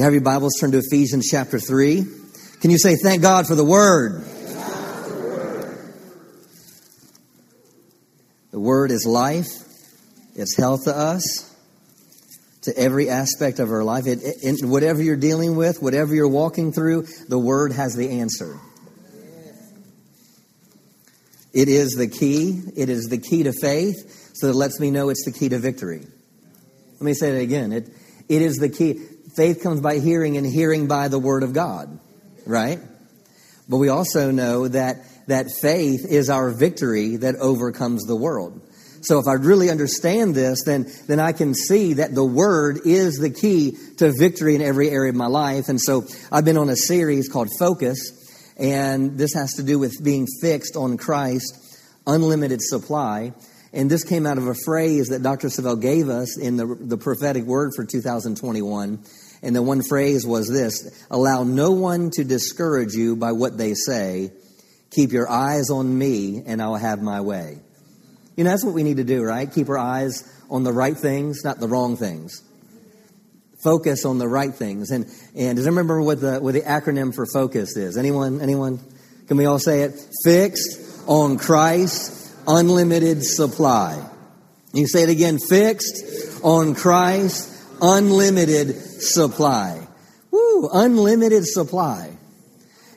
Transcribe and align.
you 0.00 0.04
have 0.04 0.14
your 0.14 0.22
Bibles, 0.22 0.54
turn 0.58 0.72
to 0.72 0.78
Ephesians 0.78 1.28
chapter 1.30 1.58
3. 1.58 2.02
Can 2.62 2.70
you 2.70 2.78
say, 2.78 2.96
Thank 2.96 3.20
God 3.20 3.46
for 3.46 3.54
the 3.54 3.66
Word? 3.66 4.24
The 8.50 8.58
Word 8.58 8.92
is 8.92 9.04
life, 9.04 9.44
it's 10.34 10.56
health 10.56 10.84
to 10.84 10.96
us, 10.96 11.54
to 12.62 12.74
every 12.78 13.10
aspect 13.10 13.58
of 13.58 13.70
our 13.70 13.84
life. 13.84 14.06
It, 14.06 14.20
it, 14.22 14.64
whatever 14.64 15.02
you're 15.02 15.16
dealing 15.16 15.54
with, 15.54 15.82
whatever 15.82 16.14
you're 16.14 16.28
walking 16.28 16.72
through, 16.72 17.06
the 17.28 17.38
Word 17.38 17.74
has 17.74 17.94
the 17.94 18.20
answer. 18.20 18.58
It 21.52 21.68
is 21.68 21.90
the 21.90 22.08
key. 22.08 22.58
It 22.74 22.88
is 22.88 23.08
the 23.10 23.18
key 23.18 23.42
to 23.42 23.52
faith, 23.52 24.30
so 24.32 24.46
it 24.46 24.54
lets 24.54 24.80
me 24.80 24.90
know 24.90 25.10
it's 25.10 25.26
the 25.26 25.32
key 25.32 25.50
to 25.50 25.58
victory. 25.58 26.00
Let 26.94 27.02
me 27.02 27.12
say 27.12 27.32
that 27.32 27.40
again. 27.42 27.74
It, 27.74 27.90
it 28.30 28.40
is 28.40 28.56
the 28.56 28.70
key. 28.70 28.98
Faith 29.36 29.62
comes 29.62 29.80
by 29.80 29.98
hearing, 29.98 30.36
and 30.36 30.46
hearing 30.46 30.88
by 30.88 31.08
the 31.08 31.18
Word 31.18 31.42
of 31.42 31.52
God, 31.52 31.98
right? 32.46 32.80
But 33.68 33.76
we 33.76 33.88
also 33.88 34.30
know 34.30 34.66
that, 34.66 34.96
that 35.28 35.46
faith 35.50 36.04
is 36.08 36.28
our 36.28 36.50
victory 36.50 37.16
that 37.18 37.36
overcomes 37.36 38.04
the 38.04 38.16
world. 38.16 38.60
So 39.02 39.18
if 39.18 39.26
I 39.28 39.34
really 39.34 39.70
understand 39.70 40.34
this, 40.34 40.64
then, 40.64 40.90
then 41.06 41.20
I 41.20 41.32
can 41.32 41.54
see 41.54 41.94
that 41.94 42.14
the 42.14 42.24
Word 42.24 42.80
is 42.84 43.18
the 43.18 43.30
key 43.30 43.76
to 43.98 44.12
victory 44.12 44.56
in 44.56 44.62
every 44.62 44.90
area 44.90 45.10
of 45.10 45.16
my 45.16 45.28
life. 45.28 45.68
And 45.68 45.80
so 45.80 46.06
I've 46.30 46.44
been 46.44 46.58
on 46.58 46.68
a 46.68 46.76
series 46.76 47.28
called 47.28 47.48
Focus, 47.58 48.54
and 48.58 49.16
this 49.16 49.32
has 49.34 49.54
to 49.54 49.62
do 49.62 49.78
with 49.78 50.02
being 50.02 50.26
fixed 50.40 50.76
on 50.76 50.98
Christ, 50.98 51.56
unlimited 52.06 52.60
supply. 52.60 53.32
And 53.72 53.90
this 53.90 54.04
came 54.04 54.26
out 54.26 54.36
of 54.36 54.48
a 54.48 54.54
phrase 54.54 55.08
that 55.08 55.22
Dr. 55.22 55.48
Savelle 55.48 55.80
gave 55.80 56.08
us 56.08 56.36
in 56.36 56.56
the, 56.56 56.66
the 56.66 56.98
prophetic 56.98 57.44
word 57.44 57.70
for 57.76 57.84
2021. 57.84 58.98
And 59.42 59.56
the 59.56 59.62
one 59.62 59.82
phrase 59.82 60.26
was 60.26 60.48
this 60.48 61.06
Allow 61.10 61.44
no 61.44 61.72
one 61.72 62.10
to 62.12 62.24
discourage 62.24 62.94
you 62.94 63.16
by 63.16 63.32
what 63.32 63.56
they 63.56 63.74
say. 63.74 64.32
Keep 64.90 65.12
your 65.12 65.30
eyes 65.30 65.70
on 65.70 65.96
me, 65.96 66.42
and 66.46 66.60
I'll 66.60 66.74
have 66.74 67.00
my 67.00 67.20
way. 67.20 67.58
You 68.36 68.44
know, 68.44 68.50
that's 68.50 68.64
what 68.64 68.74
we 68.74 68.82
need 68.82 68.96
to 68.96 69.04
do, 69.04 69.22
right? 69.22 69.50
Keep 69.50 69.68
our 69.68 69.78
eyes 69.78 70.24
on 70.50 70.64
the 70.64 70.72
right 70.72 70.96
things, 70.96 71.44
not 71.44 71.60
the 71.60 71.68
wrong 71.68 71.96
things. 71.96 72.42
Focus 73.62 74.04
on 74.04 74.18
the 74.18 74.26
right 74.26 74.52
things. 74.52 74.90
And, 74.90 75.04
and 75.36 75.56
does 75.56 75.66
anyone 75.66 75.86
remember 75.86 76.02
what 76.02 76.20
the, 76.20 76.40
what 76.40 76.54
the 76.54 76.62
acronym 76.62 77.14
for 77.14 77.26
focus 77.26 77.76
is? 77.76 77.96
Anyone? 77.96 78.40
Anyone? 78.40 78.80
Can 79.28 79.36
we 79.36 79.44
all 79.46 79.58
say 79.58 79.82
it? 79.82 79.92
Fixed 80.24 81.04
on 81.06 81.38
Christ 81.38 82.20
unlimited 82.46 83.24
supply. 83.24 84.04
You 84.72 84.86
say 84.86 85.04
it 85.04 85.08
again, 85.08 85.38
fixed 85.38 86.42
on 86.42 86.74
Christ, 86.74 87.49
unlimited 87.80 88.74
supply. 89.02 89.86
Woo, 90.30 90.68
unlimited 90.72 91.44
supply. 91.46 92.16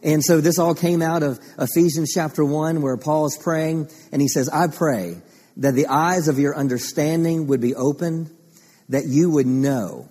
And 0.04 0.24
so 0.24 0.42
this 0.42 0.60
all 0.60 0.76
came 0.76 1.02
out 1.02 1.24
of 1.24 1.40
Ephesians 1.58 2.12
chapter 2.14 2.44
1 2.44 2.82
where 2.82 2.98
Paul 2.98 3.26
is 3.26 3.38
praying 3.42 3.90
and 4.12 4.22
he 4.22 4.28
says, 4.28 4.50
I 4.50 4.68
pray 4.68 5.18
that 5.58 5.76
the 5.76 5.88
eyes 5.88 6.28
of 6.28 6.40
your 6.40 6.56
understanding 6.56 7.48
would 7.48 7.62
be 7.62 7.74
opened, 7.76 8.30
that 8.90 9.06
you 9.06 9.30
would 9.30 9.48
know 9.48 10.10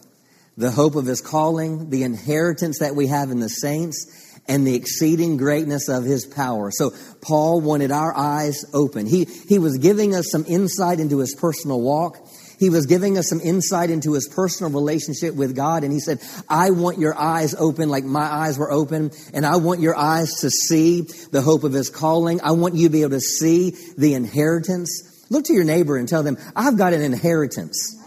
the 0.57 0.71
hope 0.71 0.95
of 0.95 1.07
his 1.07 1.21
calling, 1.21 1.91
the 1.91 2.05
inheritance 2.05 2.79
that 2.79 2.95
we 2.95 3.07
have 3.09 3.31
in 3.31 3.41
the 3.41 3.49
saints, 3.49 4.39
and 4.49 4.67
the 4.67 4.75
exceeding 4.75 5.37
greatness 5.37 5.89
of 5.89 6.05
his 6.05 6.27
power. 6.27 6.71
So 6.71 6.91
Paul 7.21 7.61
wanted 7.61 7.91
our 7.91 8.17
eyes 8.17 8.65
open. 8.75 9.07
He, 9.07 9.25
he 9.25 9.59
was 9.59 9.79
giving 9.79 10.15
us 10.15 10.27
some 10.31 10.45
insight 10.49 11.01
into 11.01 11.19
his 11.19 11.35
personal 11.35 11.81
walk. 11.81 12.19
He 12.63 12.71
was 12.71 12.87
giving 12.87 13.19
us 13.19 13.29
some 13.29 13.41
insight 13.41 13.91
into 13.91 14.13
his 14.13 14.29
personal 14.29 14.71
relationship 14.71 15.35
with 15.35 15.57
God. 15.57 15.83
And 15.83 15.93
he 15.93 15.99
said, 15.99 16.21
I 16.49 16.71
want 16.71 17.01
your 17.01 17.13
eyes 17.19 17.57
open 17.57 17.89
like 17.89 18.05
my 18.05 18.23
eyes 18.23 18.57
were 18.57 18.71
open. 18.71 19.11
And 19.35 19.45
I 19.45 19.57
want 19.57 19.81
your 19.81 19.97
eyes 19.97 20.33
to 20.43 20.49
see 20.49 21.01
the 21.33 21.43
hope 21.43 21.65
of 21.65 21.73
his 21.73 21.91
calling. 21.91 22.41
I 22.41 22.53
want 22.53 22.77
you 22.77 22.87
to 22.87 22.93
be 22.93 23.01
able 23.01 23.11
to 23.11 23.21
see 23.21 23.75
the 23.99 24.15
inheritance. 24.15 25.27
Look 25.29 25.47
to 25.47 25.53
your 25.53 25.65
neighbor 25.65 25.97
and 25.97 26.09
tell 26.09 26.23
them, 26.23 26.39
I've 26.55 26.79
got 26.79 26.93
an 26.93 27.03
inheritance. 27.03 27.99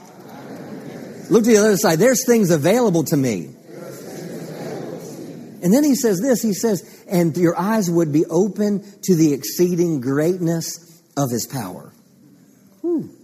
Look 1.29 1.44
to 1.44 1.50
the 1.50 1.58
other 1.58 1.75
side. 1.75 2.00
There's 2.00 2.25
things 2.25 2.50
available 2.50 3.03
to 3.03 3.18
me. 3.18 3.50
And 5.62 5.74
then 5.74 5.84
he 5.84 5.96
says 5.96 6.22
this, 6.22 6.41
he 6.41 6.53
says, 6.53 7.03
and 7.09 7.35
your 7.35 7.59
eyes 7.59 7.91
would 7.91 8.13
be 8.13 8.24
open 8.28 8.85
to 9.03 9.16
the 9.16 9.34
exceeding 9.34 10.00
greatness 10.00 11.03
of 11.18 11.29
his 11.29 11.46
power. 11.46 11.91
Whew. 12.79 13.15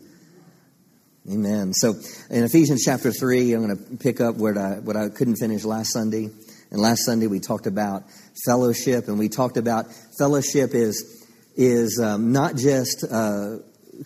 Amen. 1.30 1.72
So 1.74 1.94
in 2.32 2.44
Ephesians 2.44 2.84
chapter 2.84 3.12
3, 3.12 3.54
I'm 3.54 3.64
going 3.64 3.78
to 3.78 3.98
pick 3.98 4.20
up 4.20 4.38
where 4.38 4.58
I, 4.58 4.80
what 4.80 4.98
I 4.98 5.10
couldn't 5.10 5.36
finish 5.36 5.64
last 5.64 5.94
Sunday. 5.94 6.32
And 6.72 6.82
last 6.82 7.06
Sunday 7.06 7.28
we 7.28 7.40
talked 7.40 7.68
about 7.68 8.06
fellowship, 8.44 9.08
and 9.08 9.20
we 9.20 9.30
talked 9.30 9.58
about 9.58 9.86
fellowship 10.18 10.74
is, 10.74 11.28
is 11.56 12.02
um, 12.04 12.32
not 12.32 12.56
just 12.56 13.04
uh, 13.04 13.58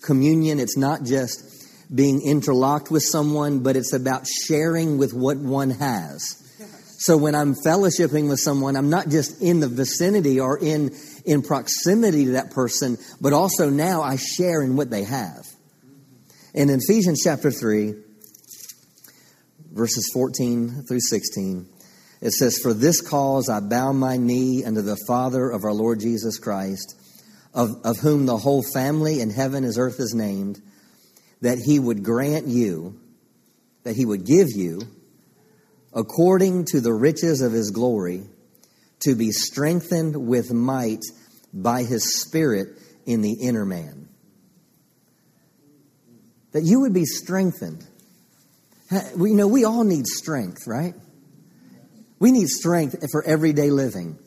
communion, 0.01 0.59
it's 0.59 0.75
not 0.75 1.03
just 1.03 1.95
being 1.95 2.21
interlocked 2.21 2.91
with 2.91 3.03
someone, 3.03 3.63
but 3.63 3.77
it's 3.77 3.93
about 3.93 4.27
sharing 4.27 4.97
with 4.97 5.13
what 5.13 5.37
one 5.37 5.69
has. 5.69 6.41
So 6.97 7.15
when 7.15 7.33
I'm 7.33 7.53
fellowshipping 7.53 8.27
with 8.27 8.39
someone, 8.39 8.75
I'm 8.75 8.89
not 8.89 9.07
just 9.07 9.41
in 9.41 9.61
the 9.61 9.69
vicinity 9.69 10.41
or 10.41 10.57
in, 10.57 10.93
in 11.23 11.43
proximity 11.43 12.25
to 12.25 12.31
that 12.31 12.51
person, 12.51 12.97
but 13.21 13.31
also 13.31 13.69
now 13.69 14.01
I 14.01 14.17
share 14.17 14.61
in 14.61 14.75
what 14.75 14.89
they 14.89 15.03
have. 15.03 15.45
In 16.55 16.69
Ephesians 16.69 17.19
chapter 17.21 17.51
3, 17.51 17.95
verses 19.73 20.09
14 20.13 20.85
through 20.87 21.01
16, 21.01 21.67
it 22.21 22.31
says, 22.31 22.59
For 22.63 22.73
this 22.73 23.01
cause 23.01 23.49
I 23.49 23.59
bow 23.59 23.91
my 23.91 24.15
knee 24.15 24.63
unto 24.63 24.81
the 24.81 24.95
Father 25.05 25.49
of 25.49 25.65
our 25.65 25.73
Lord 25.73 25.99
Jesus 25.99 26.39
Christ, 26.39 26.95
of, 27.53 27.71
of 27.83 27.97
whom 27.97 28.25
the 28.25 28.37
whole 28.37 28.63
family 28.73 29.19
in 29.19 29.31
heaven 29.31 29.65
as 29.65 29.77
earth 29.77 29.99
is 29.99 30.13
named, 30.15 30.61
that 31.41 31.57
he 31.57 31.77
would 31.77 32.05
grant 32.05 32.47
you, 32.47 33.01
that 33.83 33.97
he 33.97 34.05
would 34.05 34.25
give 34.25 34.47
you, 34.55 34.79
according 35.93 36.67
to 36.67 36.79
the 36.79 36.93
riches 36.93 37.41
of 37.41 37.51
his 37.51 37.71
glory, 37.71 38.23
to 39.01 39.13
be 39.13 39.31
strengthened 39.31 40.15
with 40.15 40.53
might 40.53 41.03
by 41.53 41.83
his 41.83 42.21
Spirit 42.21 42.79
in 43.05 43.21
the 43.21 43.33
inner 43.41 43.65
man. 43.65 44.07
That 46.55 46.63
you 46.63 46.79
would 46.79 46.93
be 46.93 47.03
strengthened. 47.03 47.85
You 48.89 49.35
know, 49.35 49.45
we 49.45 49.65
all 49.65 49.83
need 49.83 50.07
strength, 50.07 50.65
right? 50.65 50.93
We 52.17 52.31
need 52.31 52.47
strength 52.47 52.95
for 53.11 53.21
everyday 53.25 53.71
living. 53.71 54.17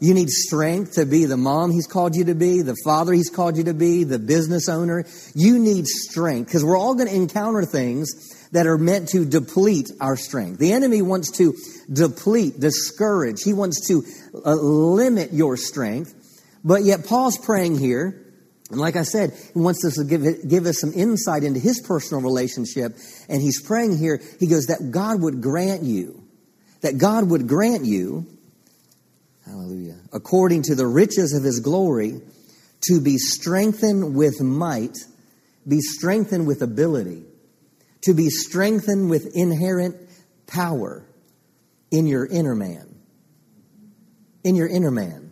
You 0.00 0.14
need 0.14 0.30
strength 0.30 0.94
to 0.94 1.04
be 1.04 1.26
the 1.26 1.36
mom 1.36 1.70
he's 1.70 1.86
called 1.86 2.16
you 2.16 2.24
to 2.24 2.34
be, 2.34 2.62
the 2.62 2.74
father 2.86 3.12
he's 3.12 3.28
called 3.28 3.58
you 3.58 3.64
to 3.64 3.74
be, 3.74 4.04
the 4.04 4.18
business 4.18 4.70
owner. 4.70 5.04
You 5.34 5.58
need 5.58 5.86
strength 5.86 6.46
because 6.46 6.64
we're 6.64 6.78
all 6.78 6.94
going 6.94 7.08
to 7.08 7.14
encounter 7.14 7.66
things 7.66 8.48
that 8.52 8.66
are 8.66 8.78
meant 8.78 9.10
to 9.10 9.26
deplete 9.26 9.90
our 10.00 10.16
strength. 10.16 10.60
The 10.60 10.72
enemy 10.72 11.02
wants 11.02 11.32
to 11.32 11.54
deplete, 11.92 12.58
discourage. 12.58 13.42
He 13.44 13.52
wants 13.52 13.88
to 13.88 14.04
uh, 14.42 14.54
limit 14.54 15.34
your 15.34 15.58
strength. 15.58 16.14
But 16.64 16.84
yet 16.84 17.04
Paul's 17.04 17.36
praying 17.36 17.78
here. 17.78 18.24
And 18.70 18.78
like 18.78 18.96
I 18.96 19.02
said, 19.02 19.32
he 19.54 19.58
wants 19.58 19.84
us 19.84 19.94
to 19.94 20.04
give, 20.04 20.22
give 20.48 20.66
us 20.66 20.80
some 20.80 20.92
insight 20.94 21.42
into 21.42 21.58
his 21.58 21.80
personal 21.80 22.22
relationship. 22.22 22.96
And 23.28 23.40
he's 23.40 23.62
praying 23.62 23.96
here, 23.96 24.20
he 24.38 24.46
goes, 24.46 24.66
that 24.66 24.90
God 24.90 25.22
would 25.22 25.40
grant 25.40 25.82
you, 25.82 26.22
that 26.82 26.98
God 26.98 27.30
would 27.30 27.48
grant 27.48 27.86
you, 27.86 28.26
hallelujah, 29.46 29.96
according 30.12 30.62
to 30.64 30.74
the 30.74 30.86
riches 30.86 31.32
of 31.32 31.42
his 31.42 31.60
glory, 31.60 32.20
to 32.82 33.00
be 33.00 33.16
strengthened 33.16 34.14
with 34.14 34.40
might, 34.40 34.96
be 35.66 35.80
strengthened 35.80 36.46
with 36.46 36.62
ability 36.62 37.24
to 38.02 38.14
be 38.14 38.30
strengthened 38.30 39.10
with 39.10 39.30
inherent 39.34 39.96
power 40.46 41.04
in 41.90 42.06
your 42.06 42.26
inner 42.26 42.54
man. 42.54 42.94
In 44.44 44.54
your 44.54 44.68
inner 44.68 44.90
man. 44.90 45.27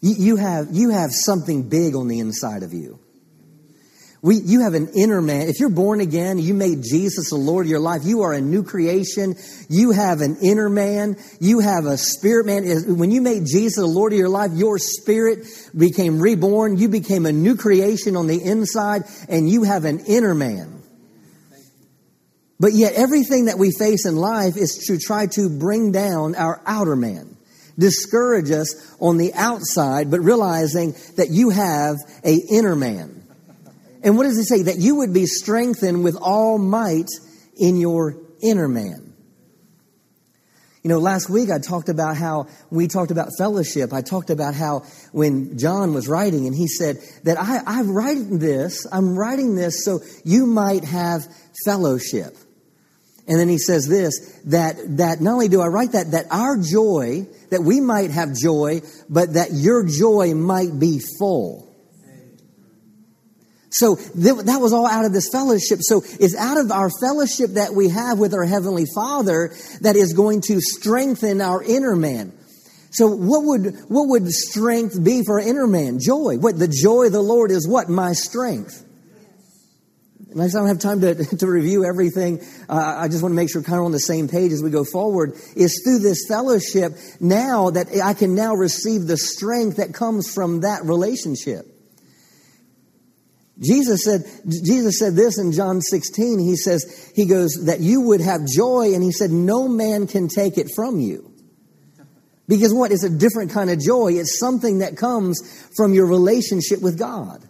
You, 0.00 0.36
have, 0.36 0.68
you 0.72 0.90
have 0.90 1.12
something 1.12 1.68
big 1.68 1.94
on 1.94 2.08
the 2.08 2.20
inside 2.20 2.62
of 2.62 2.72
you. 2.72 2.98
We, 4.22 4.36
you 4.36 4.60
have 4.60 4.74
an 4.74 4.88
inner 4.94 5.22
man. 5.22 5.48
If 5.48 5.60
you're 5.60 5.70
born 5.70 6.00
again, 6.00 6.38
you 6.38 6.52
made 6.52 6.82
Jesus 6.82 7.30
the 7.30 7.36
Lord 7.36 7.64
of 7.64 7.70
your 7.70 7.80
life. 7.80 8.02
You 8.04 8.22
are 8.22 8.34
a 8.34 8.40
new 8.40 8.62
creation. 8.62 9.34
You 9.70 9.92
have 9.92 10.20
an 10.20 10.36
inner 10.42 10.68
man. 10.68 11.16
You 11.40 11.60
have 11.60 11.86
a 11.86 11.96
spirit 11.96 12.44
man. 12.44 12.98
When 12.98 13.10
you 13.10 13.22
made 13.22 13.46
Jesus 13.46 13.76
the 13.76 13.86
Lord 13.86 14.12
of 14.12 14.18
your 14.18 14.28
life, 14.28 14.50
your 14.54 14.78
spirit 14.78 15.46
became 15.76 16.20
reborn. 16.20 16.76
You 16.76 16.90
became 16.90 17.24
a 17.24 17.32
new 17.32 17.56
creation 17.56 18.14
on 18.14 18.26
the 18.26 18.42
inside, 18.42 19.04
and 19.28 19.48
you 19.48 19.62
have 19.62 19.86
an 19.86 20.00
inner 20.00 20.34
man. 20.34 20.82
But 22.58 22.74
yet, 22.74 22.92
everything 22.94 23.46
that 23.46 23.58
we 23.58 23.70
face 23.72 24.04
in 24.04 24.16
life 24.16 24.58
is 24.58 24.84
to 24.88 24.98
try 24.98 25.28
to 25.28 25.48
bring 25.48 25.92
down 25.92 26.34
our 26.34 26.60
outer 26.66 26.94
man 26.94 27.38
discourage 27.80 28.50
us 28.50 28.94
on 29.00 29.16
the 29.16 29.34
outside, 29.34 30.10
but 30.10 30.20
realizing 30.20 30.94
that 31.16 31.30
you 31.30 31.50
have 31.50 31.96
a 32.24 32.38
inner 32.50 32.76
man. 32.76 33.24
And 34.02 34.16
what 34.16 34.24
does 34.24 34.38
it 34.38 34.44
say? 34.44 34.62
That 34.62 34.78
you 34.78 34.96
would 34.96 35.12
be 35.12 35.26
strengthened 35.26 36.04
with 36.04 36.16
all 36.16 36.58
might 36.58 37.08
in 37.56 37.76
your 37.76 38.16
inner 38.42 38.68
man. 38.68 39.10
You 40.82 40.88
know, 40.88 40.98
last 40.98 41.28
week 41.28 41.50
I 41.50 41.58
talked 41.58 41.90
about 41.90 42.16
how 42.16 42.46
we 42.70 42.88
talked 42.88 43.10
about 43.10 43.28
fellowship. 43.36 43.92
I 43.92 44.00
talked 44.00 44.30
about 44.30 44.54
how 44.54 44.84
when 45.12 45.58
John 45.58 45.92
was 45.92 46.08
writing 46.08 46.46
and 46.46 46.56
he 46.56 46.68
said 46.68 46.96
that 47.24 47.38
I, 47.38 47.60
I'm 47.66 47.90
writing 47.90 48.38
this, 48.38 48.86
I'm 48.90 49.14
writing 49.18 49.56
this 49.56 49.84
so 49.84 50.00
you 50.24 50.46
might 50.46 50.84
have 50.84 51.26
fellowship. 51.66 52.34
And 53.26 53.38
then 53.38 53.48
he 53.48 53.58
says 53.58 53.86
this, 53.86 54.40
that, 54.46 54.76
that 54.98 55.20
not 55.20 55.34
only 55.34 55.48
do 55.48 55.60
I 55.60 55.68
write 55.68 55.92
that, 55.92 56.12
that 56.12 56.26
our 56.30 56.56
joy, 56.56 57.26
that 57.50 57.62
we 57.62 57.80
might 57.80 58.10
have 58.10 58.34
joy, 58.34 58.80
but 59.08 59.34
that 59.34 59.52
your 59.52 59.86
joy 59.86 60.34
might 60.34 60.78
be 60.78 61.00
full. 61.18 61.70
So 63.70 63.94
th- 63.94 64.44
that 64.46 64.60
was 64.60 64.72
all 64.72 64.86
out 64.86 65.04
of 65.04 65.12
this 65.12 65.28
fellowship. 65.30 65.78
So 65.82 66.02
it's 66.18 66.36
out 66.36 66.58
of 66.58 66.72
our 66.72 66.90
fellowship 67.00 67.50
that 67.50 67.72
we 67.72 67.88
have 67.88 68.18
with 68.18 68.34
our 68.34 68.44
Heavenly 68.44 68.86
Father 68.94 69.54
that 69.82 69.94
is 69.94 70.12
going 70.12 70.40
to 70.48 70.60
strengthen 70.60 71.40
our 71.40 71.62
inner 71.62 71.94
man. 71.94 72.32
So 72.90 73.06
what 73.06 73.44
would, 73.44 73.76
what 73.88 74.08
would 74.08 74.28
strength 74.28 75.02
be 75.02 75.22
for 75.24 75.38
inner 75.38 75.68
man? 75.68 76.00
Joy. 76.00 76.38
What? 76.38 76.58
The 76.58 76.66
joy 76.66 77.06
of 77.06 77.12
the 77.12 77.22
Lord 77.22 77.52
is 77.52 77.68
what? 77.68 77.88
My 77.88 78.12
strength. 78.12 78.84
I 80.38 80.48
don't 80.48 80.68
have 80.68 80.78
time 80.78 81.00
to, 81.00 81.14
to 81.38 81.46
review 81.46 81.84
everything. 81.84 82.40
Uh, 82.68 82.94
I 82.98 83.08
just 83.08 83.22
want 83.22 83.32
to 83.32 83.36
make 83.36 83.50
sure 83.50 83.62
kind 83.62 83.78
of 83.78 83.86
on 83.86 83.92
the 83.92 83.98
same 83.98 84.28
page 84.28 84.52
as 84.52 84.62
we 84.62 84.70
go 84.70 84.84
forward. 84.84 85.32
Is 85.56 85.82
through 85.84 86.00
this 86.00 86.26
fellowship 86.28 86.92
now 87.20 87.70
that 87.70 87.88
I 88.02 88.14
can 88.14 88.34
now 88.34 88.54
receive 88.54 89.06
the 89.06 89.16
strength 89.16 89.78
that 89.78 89.94
comes 89.94 90.32
from 90.32 90.60
that 90.60 90.84
relationship. 90.84 91.66
Jesus 93.58 94.04
said, 94.04 94.22
Jesus 94.48 94.98
said 94.98 95.14
this 95.14 95.38
in 95.38 95.52
John 95.52 95.82
16. 95.82 96.38
He 96.38 96.56
says, 96.56 97.12
he 97.14 97.26
goes, 97.26 97.66
that 97.66 97.80
you 97.80 98.00
would 98.00 98.22
have 98.22 98.46
joy, 98.46 98.94
and 98.94 99.02
he 99.02 99.12
said, 99.12 99.30
no 99.30 99.68
man 99.68 100.06
can 100.06 100.28
take 100.28 100.56
it 100.56 100.70
from 100.74 100.98
you. 100.98 101.30
Because 102.48 102.72
what? 102.72 102.90
It's 102.90 103.04
a 103.04 103.10
different 103.10 103.52
kind 103.52 103.70
of 103.70 103.78
joy. 103.78 104.14
It's 104.14 104.38
something 104.38 104.78
that 104.78 104.96
comes 104.96 105.38
from 105.76 105.92
your 105.92 106.06
relationship 106.06 106.80
with 106.80 106.98
God. 106.98 107.46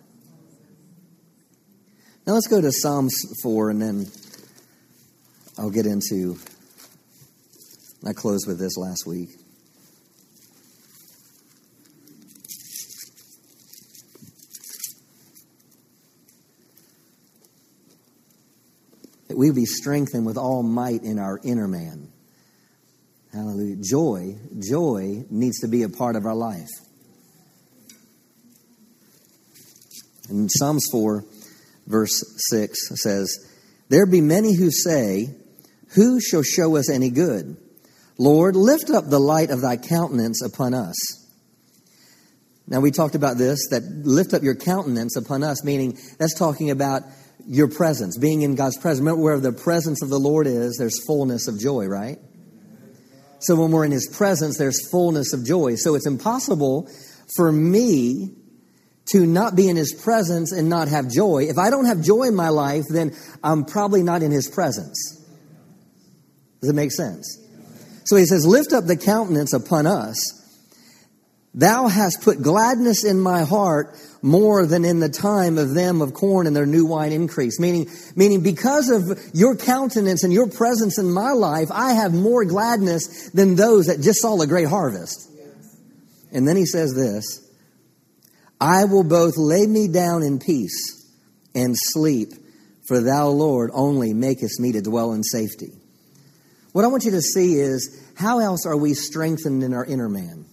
Now 2.31 2.35
let's 2.35 2.47
go 2.47 2.61
to 2.61 2.71
Psalms 2.71 3.12
4, 3.43 3.71
and 3.71 3.82
then 3.82 4.06
I'll 5.59 5.71
get 5.71 5.85
into, 5.85 6.38
I 8.06 8.12
closed 8.12 8.47
with 8.47 8.56
this 8.56 8.77
last 8.77 9.05
week. 9.05 9.31
that 19.27 19.37
we 19.37 19.50
be 19.50 19.65
strengthened 19.65 20.25
with 20.25 20.37
all 20.37 20.62
might 20.62 21.03
in 21.03 21.19
our 21.19 21.41
inner 21.43 21.67
man. 21.67 22.12
Hallelujah. 23.32 23.77
Joy, 23.82 24.37
joy 24.61 25.25
needs 25.31 25.59
to 25.62 25.67
be 25.67 25.82
a 25.82 25.88
part 25.88 26.15
of 26.15 26.27
our 26.27 26.37
life. 26.37 26.69
In 30.29 30.49
Psalms 30.49 30.87
4, 30.93 31.25
verse 31.91 32.23
6 32.51 33.03
says, 33.03 33.37
There 33.89 34.07
be 34.07 34.21
many 34.21 34.55
who 34.55 34.71
say, 34.71 35.35
Who 35.95 36.21
shall 36.21 36.43
show 36.43 36.77
us 36.77 36.91
any 36.91 37.11
good? 37.11 37.57
Lord, 38.19 38.55
lift 38.55 38.91
up 38.91 39.09
the 39.09 39.19
light 39.19 39.51
of 39.51 39.63
thy 39.63 39.77
countenance 39.77 40.43
upon 40.43 40.75
us. 40.75 40.95
Now, 42.67 42.81
we 42.81 42.93
talked 42.93 43.17
about 43.17 43.37
this, 43.37 43.69
that 43.71 43.83
lift 43.83 44.33
up 44.33 44.43
your 44.43 44.55
countenance 44.55 45.17
upon 45.17 45.43
us, 45.43 45.65
meaning 45.65 45.99
that's 46.19 46.39
talking 46.39 46.71
about 46.71 47.03
your 47.47 47.69
presence, 47.69 48.17
being 48.17 48.43
in 48.43 48.55
God's 48.55 48.79
presence. 48.79 49.01
Remember, 49.01 49.23
where 49.23 49.41
the 49.41 49.53
presence 49.53 50.03
of 50.03 50.09
the 50.09 50.21
Lord 50.21 50.47
is, 50.47 50.77
there's 50.79 51.05
fullness 51.05 51.49
of 51.49 51.59
joy, 51.59 51.87
right? 51.87 52.19
So 53.41 53.57
when 53.57 53.73
we're 53.73 53.87
in 53.87 53.91
His 53.91 54.09
presence, 54.15 54.59
there's 54.59 54.89
fullness 54.91 55.33
of 55.33 55.45
joy. 55.45 55.75
So 55.77 55.95
it's 55.95 56.07
impossible 56.07 56.89
for 57.37 57.51
me 57.51 58.37
to 59.12 59.27
not 59.27 59.57
be 59.57 59.69
in 59.69 59.77
His 59.77 59.93
presence 59.93 60.53
and 60.53 60.69
not 60.69 60.89
have 60.89 61.11
joy. 61.11 61.47
If 61.49 61.59
I 61.59 61.71
don't 61.71 61.87
have 61.87 62.01
joy 62.01 62.25
in 62.25 62.35
my 62.35 62.49
life, 62.49 62.85
then 62.89 63.15
I'm 63.43 63.65
probably 63.65 64.03
not 64.03 64.23
in 64.23 64.31
His 64.31 64.49
presence. 64.49 65.17
Does 66.61 66.71
it 66.71 66.75
make 66.75 66.93
sense? 66.93 67.39
So 68.05 68.17
He 68.17 68.27
says, 68.27 68.47
Lift 68.47 68.73
up 68.73 68.85
the 68.87 68.97
countenance 68.97 69.53
upon 69.53 69.87
us 69.87 70.41
Thou 71.55 71.89
hast 71.89 72.23
put 72.23 72.43
gladness 72.43 73.05
in 73.05 73.21
my 73.21 73.43
heart 73.43 73.99
more 74.23 74.67
than 74.67 74.85
in 74.85 75.01
the 75.01 75.09
time 75.09 75.59
of 75.59 75.75
them 75.75 76.01
of 76.01 76.15
corn 76.15 76.47
and 76.47 76.55
their 76.55 76.67
new 76.67 76.87
wine 76.87 77.11
increase. 77.11 77.59
Meaning, 77.59 77.89
meaning 78.15 78.43
because 78.43 78.89
of 78.89 79.19
your 79.35 79.56
countenance 79.56 80.23
and 80.23 80.33
your 80.33 80.49
presence 80.49 80.99
in 80.99 81.11
my 81.11 81.33
life, 81.33 81.69
I 81.73 81.95
have 81.95 82.15
more 82.15 82.45
gladness 82.45 83.31
than 83.31 83.56
those 83.56 83.87
that 83.87 84.01
just 84.01 84.21
saw 84.21 84.41
a 84.41 84.47
great 84.47 84.69
harvest. 84.69 85.29
And 86.33 86.47
then 86.47 86.56
he 86.56 86.67
says 86.67 86.95
this, 86.95 87.45
I 88.61 88.85
will 88.85 89.05
both 89.05 89.39
lay 89.39 89.67
me 89.67 89.89
down 89.89 90.23
in 90.23 90.39
peace 90.39 91.07
and 91.55 91.75
sleep, 91.77 92.33
for 92.87 93.01
thou, 93.01 93.29
Lord, 93.29 93.71
only 93.73 94.12
makest 94.12 94.61
me 94.61 94.73
to 94.73 94.83
dwell 94.83 95.12
in 95.12 95.23
safety. 95.23 95.73
What 96.73 96.85
I 96.85 96.89
want 96.89 97.05
you 97.05 97.12
to 97.12 97.23
see 97.23 97.55
is 97.55 98.12
how 98.17 98.39
else 98.41 98.67
are 98.67 98.77
we 98.77 98.95
strengthened 98.95 99.62
in 99.62 99.73
our 99.73 99.85
inner 99.85 100.09
man? 100.09 100.45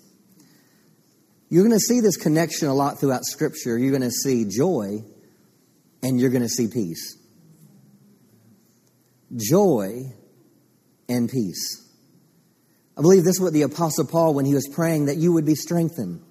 You're 1.49 1.63
going 1.63 1.75
to 1.75 1.79
see 1.79 1.99
this 1.99 2.17
connection 2.17 2.67
a 2.67 2.73
lot 2.73 2.99
throughout 2.99 3.23
Scripture. 3.25 3.77
You're 3.77 3.91
going 3.91 4.01
to 4.01 4.11
see 4.11 4.45
joy 4.45 5.03
and 6.01 6.19
you're 6.19 6.29
going 6.29 6.43
to 6.43 6.49
see 6.49 6.67
peace. 6.67 7.17
Joy 9.35 10.13
and 11.09 11.29
peace. 11.29 11.83
I 12.97 13.01
believe 13.01 13.23
this 13.23 13.35
is 13.35 13.41
what 13.41 13.53
the 13.53 13.61
Apostle 13.61 14.07
Paul, 14.07 14.33
when 14.33 14.45
he 14.45 14.53
was 14.53 14.67
praying, 14.73 15.05
that 15.05 15.17
you 15.17 15.33
would 15.33 15.45
be 15.45 15.55
strengthened 15.55 16.21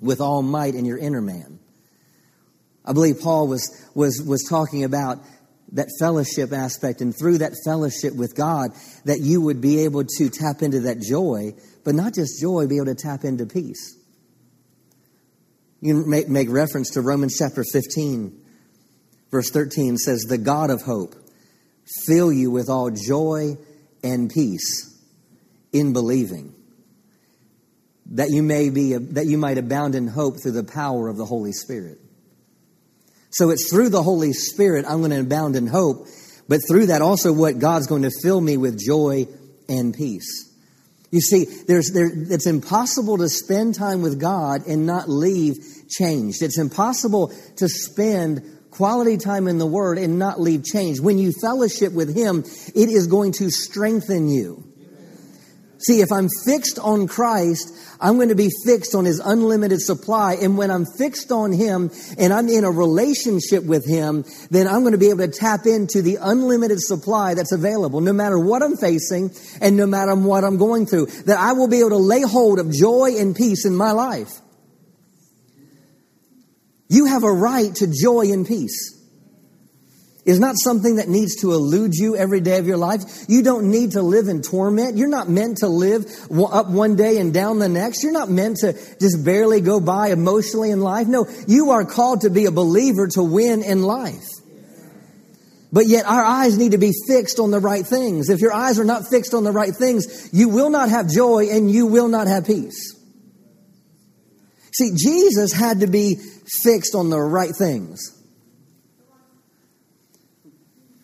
with 0.00 0.20
all 0.20 0.42
might 0.42 0.74
in 0.74 0.84
your 0.84 0.98
inner 0.98 1.20
man. 1.20 1.58
I 2.84 2.92
believe 2.92 3.20
Paul 3.20 3.48
was, 3.48 3.86
was, 3.94 4.22
was 4.26 4.46
talking 4.48 4.84
about 4.84 5.18
that 5.72 5.88
fellowship 5.98 6.52
aspect, 6.52 7.00
and 7.00 7.16
through 7.16 7.38
that 7.38 7.52
fellowship 7.64 8.14
with 8.16 8.34
God, 8.34 8.72
that 9.04 9.20
you 9.20 9.40
would 9.40 9.60
be 9.60 9.84
able 9.84 10.04
to 10.04 10.28
tap 10.28 10.62
into 10.62 10.80
that 10.80 11.00
joy, 11.00 11.52
but 11.84 11.94
not 11.94 12.14
just 12.14 12.40
joy, 12.40 12.66
be 12.66 12.76
able 12.76 12.86
to 12.86 12.94
tap 12.94 13.24
into 13.24 13.46
peace. 13.46 13.96
You 15.80 16.04
make, 16.06 16.28
make 16.28 16.50
reference 16.50 16.90
to 16.90 17.00
Romans 17.00 17.36
chapter 17.38 17.64
15, 17.72 18.38
verse 19.30 19.50
13 19.50 19.96
says, 19.96 20.22
The 20.22 20.38
God 20.38 20.70
of 20.70 20.82
hope 20.82 21.14
fill 22.06 22.32
you 22.32 22.50
with 22.50 22.68
all 22.68 22.90
joy 22.90 23.56
and 24.02 24.30
peace 24.30 24.98
in 25.72 25.92
believing, 25.92 26.54
that 28.10 28.30
you 28.30 28.42
may 28.42 28.70
be 28.70 28.94
that 28.94 29.26
you 29.26 29.38
might 29.38 29.58
abound 29.58 29.94
in 29.94 30.06
hope 30.06 30.42
through 30.42 30.52
the 30.52 30.64
power 30.64 31.08
of 31.08 31.16
the 31.16 31.24
Holy 31.24 31.52
Spirit. 31.52 31.98
So 33.30 33.50
it's 33.50 33.70
through 33.70 33.90
the 33.90 34.02
Holy 34.02 34.32
Spirit 34.32 34.84
I'm 34.88 34.98
going 34.98 35.12
to 35.12 35.20
abound 35.20 35.56
in 35.56 35.66
hope, 35.66 36.06
but 36.48 36.60
through 36.68 36.86
that 36.86 37.02
also 37.02 37.32
what 37.32 37.58
God's 37.58 37.86
going 37.86 38.02
to 38.02 38.10
fill 38.22 38.40
me 38.40 38.56
with 38.56 38.78
joy 38.78 39.26
and 39.68 39.94
peace. 39.94 40.48
You 41.12 41.20
see, 41.20 41.44
there's, 41.44 41.90
there, 41.92 42.10
it's 42.12 42.46
impossible 42.46 43.18
to 43.18 43.28
spend 43.28 43.74
time 43.74 44.00
with 44.02 44.20
God 44.20 44.66
and 44.66 44.86
not 44.86 45.08
leave 45.08 45.56
changed. 45.88 46.42
It's 46.42 46.58
impossible 46.58 47.32
to 47.56 47.68
spend 47.68 48.42
quality 48.70 49.16
time 49.16 49.48
in 49.48 49.58
the 49.58 49.66
Word 49.66 49.98
and 49.98 50.18
not 50.18 50.40
leave 50.40 50.64
changed. 50.64 51.02
When 51.02 51.18
you 51.18 51.32
fellowship 51.32 51.92
with 51.92 52.14
Him, 52.16 52.44
it 52.74 52.88
is 52.88 53.08
going 53.08 53.32
to 53.34 53.50
strengthen 53.50 54.28
you. 54.28 54.69
See, 55.82 56.02
if 56.02 56.12
I'm 56.12 56.28
fixed 56.44 56.78
on 56.78 57.06
Christ, 57.06 57.74
I'm 58.00 58.16
going 58.16 58.28
to 58.28 58.34
be 58.34 58.50
fixed 58.66 58.94
on 58.94 59.06
His 59.06 59.18
unlimited 59.18 59.80
supply. 59.80 60.34
And 60.34 60.58
when 60.58 60.70
I'm 60.70 60.84
fixed 60.84 61.32
on 61.32 61.52
Him 61.52 61.90
and 62.18 62.32
I'm 62.32 62.48
in 62.48 62.64
a 62.64 62.70
relationship 62.70 63.64
with 63.64 63.86
Him, 63.86 64.24
then 64.50 64.66
I'm 64.66 64.80
going 64.80 64.92
to 64.92 64.98
be 64.98 65.08
able 65.08 65.26
to 65.26 65.32
tap 65.32 65.64
into 65.64 66.02
the 66.02 66.18
unlimited 66.20 66.80
supply 66.80 67.32
that's 67.32 67.52
available, 67.52 68.02
no 68.02 68.12
matter 68.12 68.38
what 68.38 68.62
I'm 68.62 68.76
facing 68.76 69.30
and 69.62 69.76
no 69.76 69.86
matter 69.86 70.14
what 70.14 70.44
I'm 70.44 70.58
going 70.58 70.84
through. 70.84 71.06
That 71.24 71.38
I 71.38 71.52
will 71.52 71.68
be 71.68 71.80
able 71.80 71.90
to 71.90 71.96
lay 71.96 72.22
hold 72.22 72.58
of 72.58 72.70
joy 72.70 73.14
and 73.18 73.34
peace 73.34 73.64
in 73.64 73.74
my 73.74 73.92
life. 73.92 74.32
You 76.88 77.06
have 77.06 77.24
a 77.24 77.32
right 77.32 77.74
to 77.76 77.86
joy 77.86 78.32
and 78.32 78.46
peace 78.46 78.99
is 80.30 80.38
not 80.38 80.54
something 80.56 80.96
that 80.96 81.08
needs 81.08 81.40
to 81.40 81.52
elude 81.52 81.92
you 81.94 82.16
every 82.16 82.40
day 82.40 82.58
of 82.58 82.66
your 82.66 82.76
life. 82.76 83.02
You 83.28 83.42
don't 83.42 83.68
need 83.70 83.92
to 83.92 84.02
live 84.02 84.28
in 84.28 84.42
torment. 84.42 84.96
You're 84.96 85.08
not 85.08 85.28
meant 85.28 85.58
to 85.58 85.66
live 85.68 86.06
up 86.30 86.68
one 86.68 86.94
day 86.94 87.18
and 87.18 87.34
down 87.34 87.58
the 87.58 87.68
next. 87.68 88.04
You're 88.04 88.12
not 88.12 88.30
meant 88.30 88.58
to 88.58 88.72
just 89.00 89.24
barely 89.24 89.60
go 89.60 89.80
by 89.80 90.10
emotionally 90.10 90.70
in 90.70 90.80
life. 90.80 91.08
No, 91.08 91.26
you 91.48 91.70
are 91.70 91.84
called 91.84 92.20
to 92.20 92.30
be 92.30 92.46
a 92.46 92.52
believer 92.52 93.08
to 93.08 93.22
win 93.24 93.64
in 93.64 93.82
life. 93.82 94.28
But 95.72 95.86
yet 95.86 96.06
our 96.06 96.22
eyes 96.22 96.56
need 96.56 96.72
to 96.72 96.78
be 96.78 96.92
fixed 97.08 97.40
on 97.40 97.50
the 97.50 97.60
right 97.60 97.84
things. 97.84 98.30
If 98.30 98.40
your 98.40 98.52
eyes 98.52 98.78
are 98.78 98.84
not 98.84 99.08
fixed 99.08 99.34
on 99.34 99.42
the 99.42 99.52
right 99.52 99.74
things, 99.74 100.30
you 100.32 100.48
will 100.48 100.70
not 100.70 100.90
have 100.90 101.08
joy 101.08 101.48
and 101.50 101.68
you 101.68 101.86
will 101.86 102.08
not 102.08 102.28
have 102.28 102.46
peace. 102.46 102.96
See, 104.72 104.92
Jesus 104.94 105.52
had 105.52 105.80
to 105.80 105.88
be 105.88 106.18
fixed 106.62 106.94
on 106.94 107.10
the 107.10 107.20
right 107.20 107.54
things. 107.54 108.19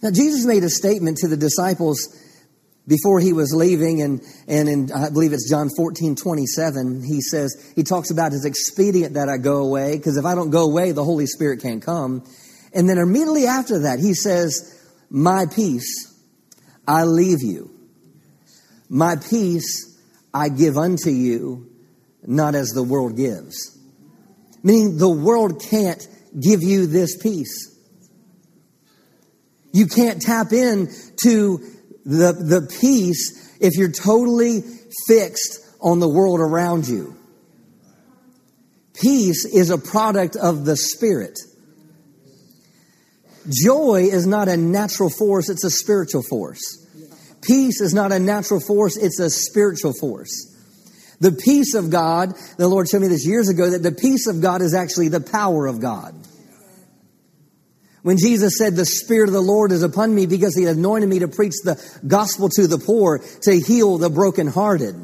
Now, 0.03 0.11
Jesus 0.11 0.45
made 0.45 0.63
a 0.63 0.69
statement 0.69 1.19
to 1.19 1.29
the 1.29 1.37
disciples 1.37 2.23
before 2.87 3.19
he 3.19 3.33
was 3.33 3.53
leaving, 3.55 4.01
and, 4.03 4.21
and 4.47 4.69
in, 4.69 4.93
I 4.93 5.11
believe 5.11 5.33
it's 5.33 5.51
John 5.51 5.69
14, 5.77 6.15
27, 6.15 7.03
he 7.03 7.21
says, 7.21 7.73
he 7.75 7.83
talks 7.83 8.11
about 8.11 8.33
it's 8.33 8.45
expedient 8.45 9.15
that 9.15 9.29
I 9.29 9.39
go 9.39 9.65
away, 9.65 9.97
because 9.97 10.17
if 10.17 10.25
I 10.25 10.35
don't 10.35 10.51
go 10.51 10.71
away, 10.71 10.93
the 10.93 11.05
Holy 11.05 11.27
Spirit 11.27 11.63
can't 11.63 11.83
come. 11.83 12.25
And 12.73 12.89
then 12.89 12.99
immediately 12.99 13.47
after 13.47 13.81
that, 13.81 13.99
he 13.99 14.15
says, 14.15 14.79
My 15.11 15.47
peace 15.47 16.15
I 16.87 17.05
leave 17.05 17.43
you. 17.43 17.71
My 18.89 19.17
peace 19.17 19.99
I 20.33 20.49
give 20.49 20.77
unto 20.77 21.11
you, 21.11 21.71
not 22.25 22.55
as 22.55 22.69
the 22.69 22.83
world 22.83 23.17
gives. 23.17 23.77
Meaning 24.63 24.99
the 24.99 25.11
world 25.11 25.63
can't 25.71 26.07
give 26.41 26.63
you 26.63 26.87
this 26.87 27.17
peace. 27.17 27.76
You 29.77 29.87
can't 29.87 30.23
tap 30.23 30.55
in 30.55 30.89
to 31.23 31.59
the, 32.07 32.33
the 32.33 32.67
peace 32.81 33.59
if 33.61 33.77
you're 33.77 33.93
totally 33.93 34.63
fixed 35.07 35.61
on 35.83 36.01
the 36.01 36.09
world 36.09 36.41
around 36.41 36.89
you. 36.89 37.15
Peace 38.95 39.45
is 39.45 39.69
a 39.69 39.77
product 39.77 40.35
of 40.35 40.65
the 40.65 40.79
Spirit. 40.79 41.39
Joy 43.51 44.09
is 44.11 44.27
not 44.27 44.49
a 44.49 44.57
natural 44.57 45.11
force, 45.11 45.51
it's 45.51 45.63
a 45.63 45.71
spiritual 45.71 46.23
force. 46.23 46.83
Peace 47.43 47.83
is 47.83 47.93
not 47.93 48.13
a 48.13 48.19
natural 48.19 48.61
force, 48.61 48.97
it's 48.97 49.21
a 49.21 49.29
spiritual 49.29 49.93
force. 50.01 50.57
The 51.21 51.33
peace 51.33 51.75
of 51.75 51.91
God, 51.91 52.33
the 52.57 52.67
Lord 52.67 52.89
showed 52.89 53.03
me 53.03 53.09
this 53.09 53.27
years 53.27 53.51
ago, 53.51 53.69
that 53.69 53.83
the 53.83 53.93
peace 53.93 54.27
of 54.27 54.41
God 54.41 54.63
is 54.63 54.73
actually 54.73 55.09
the 55.09 55.21
power 55.21 55.67
of 55.67 55.83
God. 55.83 56.15
When 58.07 58.19
Jesus 58.19 58.57
said, 58.57 58.77
The 58.77 58.87
Spirit 58.87 59.31
of 59.31 59.33
the 59.33 59.41
Lord 59.41 59.73
is 59.73 59.83
upon 59.83 60.15
me 60.15 60.27
because 60.27 60.55
He 60.55 60.65
anointed 60.67 61.09
me 61.09 61.19
to 61.19 61.27
preach 61.27 61.55
the 61.65 61.75
gospel 62.07 62.49
to 62.51 62.69
the 62.69 62.79
poor, 62.79 63.19
to 63.43 63.59
heal 63.59 63.99
the 63.99 64.09
brokenhearted, 64.09 64.95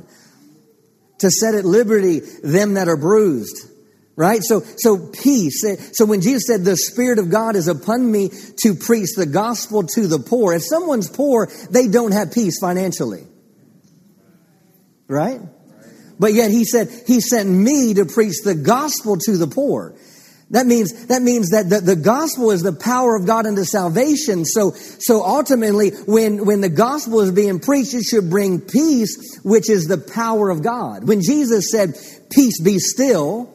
to 1.19 1.29
set 1.29 1.57
at 1.57 1.65
liberty 1.65 2.21
them 2.45 2.75
that 2.75 2.87
are 2.87 2.97
bruised. 2.97 3.69
Right? 4.15 4.41
So, 4.45 4.61
so 4.77 5.11
peace. 5.11 5.65
Eh, 5.65 5.75
so 5.91 6.07
when 6.07 6.21
Jesus 6.21 6.45
said, 6.47 6.65
the 6.65 6.77
Spirit 6.77 7.19
of 7.19 7.29
God 7.29 7.57
is 7.57 7.67
upon 7.67 8.09
me 8.09 8.31
to 8.63 8.77
preach 8.77 9.09
the 9.17 9.27
gospel 9.27 9.83
to 9.83 10.07
the 10.07 10.21
poor, 10.21 10.55
if 10.55 10.63
someone's 10.65 11.11
poor, 11.11 11.51
they 11.73 11.89
don't 11.89 12.13
have 12.13 12.31
peace 12.31 12.61
financially. 12.61 13.27
Right? 15.09 15.41
But 16.21 16.35
yet 16.35 16.53
he 16.53 16.65
said, 16.65 16.89
He 17.09 17.21
sent 17.21 17.51
me 17.51 17.95
to 17.95 18.07
preach 18.07 18.45
the 18.45 18.55
gospel 18.55 19.17
to 19.27 19.37
the 19.37 19.49
poor. 19.49 19.97
That 20.53 20.67
means, 20.67 21.07
that 21.07 21.23
means 21.23 21.49
that 21.51 21.71
the, 21.71 21.81
the 21.81 21.97
gospel 21.97 22.51
is 22.51 22.63
the 22.63 22.75
power 22.75 23.17
of 23.17 23.27
God 23.27 23.47
unto 23.47 23.65
salvation. 23.65 24.45
So, 24.45 24.73
so 24.73 25.25
ultimately, 25.25 25.91
when, 26.07 26.45
when 26.45 26.61
the 26.61 26.69
gospel 26.69 27.23
is 27.23 27.33
being 27.33 27.59
preached, 27.59 27.95
it 27.95 28.05
should 28.05 28.29
bring 28.29 28.61
peace, 28.61 29.41
which 29.43 29.71
is 29.71 29.87
the 29.87 29.97
power 29.97 30.51
of 30.51 30.63
God. 30.63 31.09
When 31.09 31.23
Jesus 31.23 31.71
said, 31.71 31.95
peace 32.31 32.61
be 32.61 32.79
still, 32.79 33.49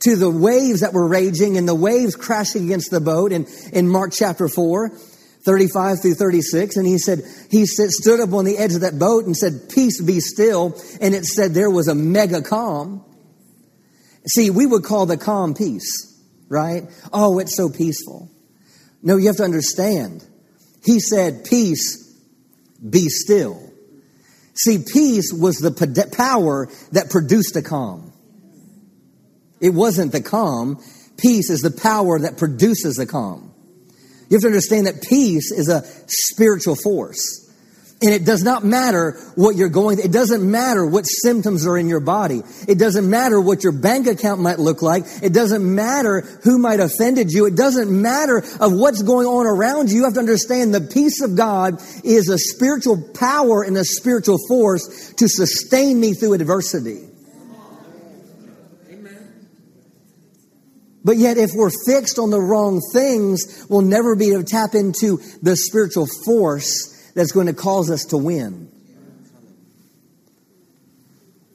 to 0.00 0.16
the 0.16 0.30
waves 0.30 0.80
that 0.80 0.92
were 0.92 1.06
raging 1.06 1.56
and 1.56 1.68
the 1.68 1.74
waves 1.74 2.16
crashing 2.16 2.64
against 2.64 2.90
the 2.90 3.00
boat 3.00 3.30
in, 3.30 3.46
in 3.72 3.88
Mark 3.88 4.12
chapter 4.12 4.48
4, 4.48 4.88
35 4.88 6.02
through 6.02 6.14
36. 6.14 6.76
And 6.76 6.86
he 6.86 6.98
said, 6.98 7.20
he 7.50 7.64
said, 7.64 7.90
stood 7.90 8.18
up 8.18 8.32
on 8.32 8.44
the 8.44 8.58
edge 8.58 8.74
of 8.74 8.80
that 8.80 8.98
boat 8.98 9.24
and 9.24 9.36
said, 9.36 9.68
peace 9.72 10.02
be 10.02 10.18
still. 10.18 10.74
And 11.00 11.14
it 11.14 11.26
said 11.26 11.54
there 11.54 11.70
was 11.70 11.86
a 11.86 11.94
mega 11.94 12.42
calm. 12.42 13.04
See, 14.26 14.50
we 14.50 14.66
would 14.66 14.82
call 14.82 15.06
the 15.06 15.16
calm 15.16 15.54
peace 15.54 16.09
right? 16.50 16.84
Oh, 17.12 17.38
it's 17.38 17.56
so 17.56 17.70
peaceful. 17.70 18.28
No, 19.02 19.16
you 19.16 19.28
have 19.28 19.36
to 19.36 19.44
understand. 19.44 20.22
He 20.84 21.00
said, 21.00 21.46
Peace, 21.46 22.14
be 22.86 23.08
still. 23.08 23.72
See, 24.54 24.84
peace 24.92 25.32
was 25.32 25.56
the 25.56 25.70
power 26.14 26.68
that 26.92 27.08
produced 27.08 27.54
the 27.54 27.62
calm. 27.62 28.12
It 29.60 29.70
wasn't 29.70 30.12
the 30.12 30.20
calm. 30.20 30.82
Peace 31.16 31.48
is 31.48 31.60
the 31.60 31.70
power 31.70 32.18
that 32.18 32.36
produces 32.36 32.96
the 32.96 33.06
calm. 33.06 33.54
You 34.28 34.36
have 34.36 34.42
to 34.42 34.48
understand 34.48 34.86
that 34.86 35.02
peace 35.02 35.50
is 35.50 35.68
a 35.68 35.82
spiritual 36.06 36.76
force. 36.76 37.39
And 38.02 38.14
it 38.14 38.24
does 38.24 38.42
not 38.42 38.64
matter 38.64 39.18
what 39.34 39.56
you're 39.56 39.68
going 39.68 39.96
through. 39.96 40.06
It 40.06 40.12
doesn't 40.12 40.48
matter 40.50 40.86
what 40.86 41.02
symptoms 41.02 41.66
are 41.66 41.76
in 41.76 41.86
your 41.86 42.00
body. 42.00 42.42
It 42.66 42.78
doesn't 42.78 43.08
matter 43.08 43.38
what 43.38 43.62
your 43.62 43.72
bank 43.72 44.06
account 44.06 44.40
might 44.40 44.58
look 44.58 44.80
like. 44.80 45.04
It 45.22 45.34
doesn't 45.34 45.62
matter 45.62 46.22
who 46.42 46.58
might 46.58 46.80
offended 46.80 47.30
you. 47.30 47.44
It 47.44 47.56
doesn't 47.56 47.90
matter 47.90 48.38
of 48.58 48.72
what's 48.72 49.02
going 49.02 49.26
on 49.26 49.44
around 49.44 49.90
you. 49.90 49.98
You 49.98 50.04
have 50.04 50.14
to 50.14 50.20
understand 50.20 50.74
the 50.74 50.80
peace 50.80 51.20
of 51.20 51.36
God 51.36 51.74
is 52.02 52.30
a 52.30 52.38
spiritual 52.38 53.06
power 53.12 53.62
and 53.62 53.76
a 53.76 53.84
spiritual 53.84 54.38
force 54.48 55.12
to 55.18 55.28
sustain 55.28 56.00
me 56.00 56.14
through 56.14 56.32
adversity. 56.32 57.06
But 61.04 61.16
yet, 61.16 61.38
if 61.38 61.50
we're 61.54 61.70
fixed 61.86 62.18
on 62.18 62.30
the 62.30 62.40
wrong 62.40 62.80
things, 62.92 63.66
we'll 63.68 63.80
never 63.80 64.16
be 64.16 64.32
able 64.32 64.42
to 64.42 64.50
tap 64.50 64.74
into 64.74 65.18
the 65.42 65.56
spiritual 65.56 66.06
force 66.26 66.89
that's 67.14 67.32
going 67.32 67.46
to 67.46 67.54
cause 67.54 67.90
us 67.90 68.04
to 68.06 68.16
win. 68.16 68.70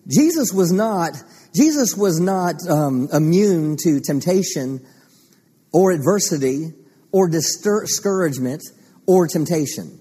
Jesus 0.07 0.53
was 0.53 0.71
not, 0.71 1.11
Jesus 1.55 1.95
was 1.95 2.19
not 2.19 2.55
um, 2.69 3.09
immune 3.11 3.77
to 3.83 3.99
temptation 3.99 4.85
or 5.73 5.91
adversity 5.91 6.73
or 7.11 7.27
discouragement 7.27 8.61
or 9.07 9.27
temptation. 9.27 9.99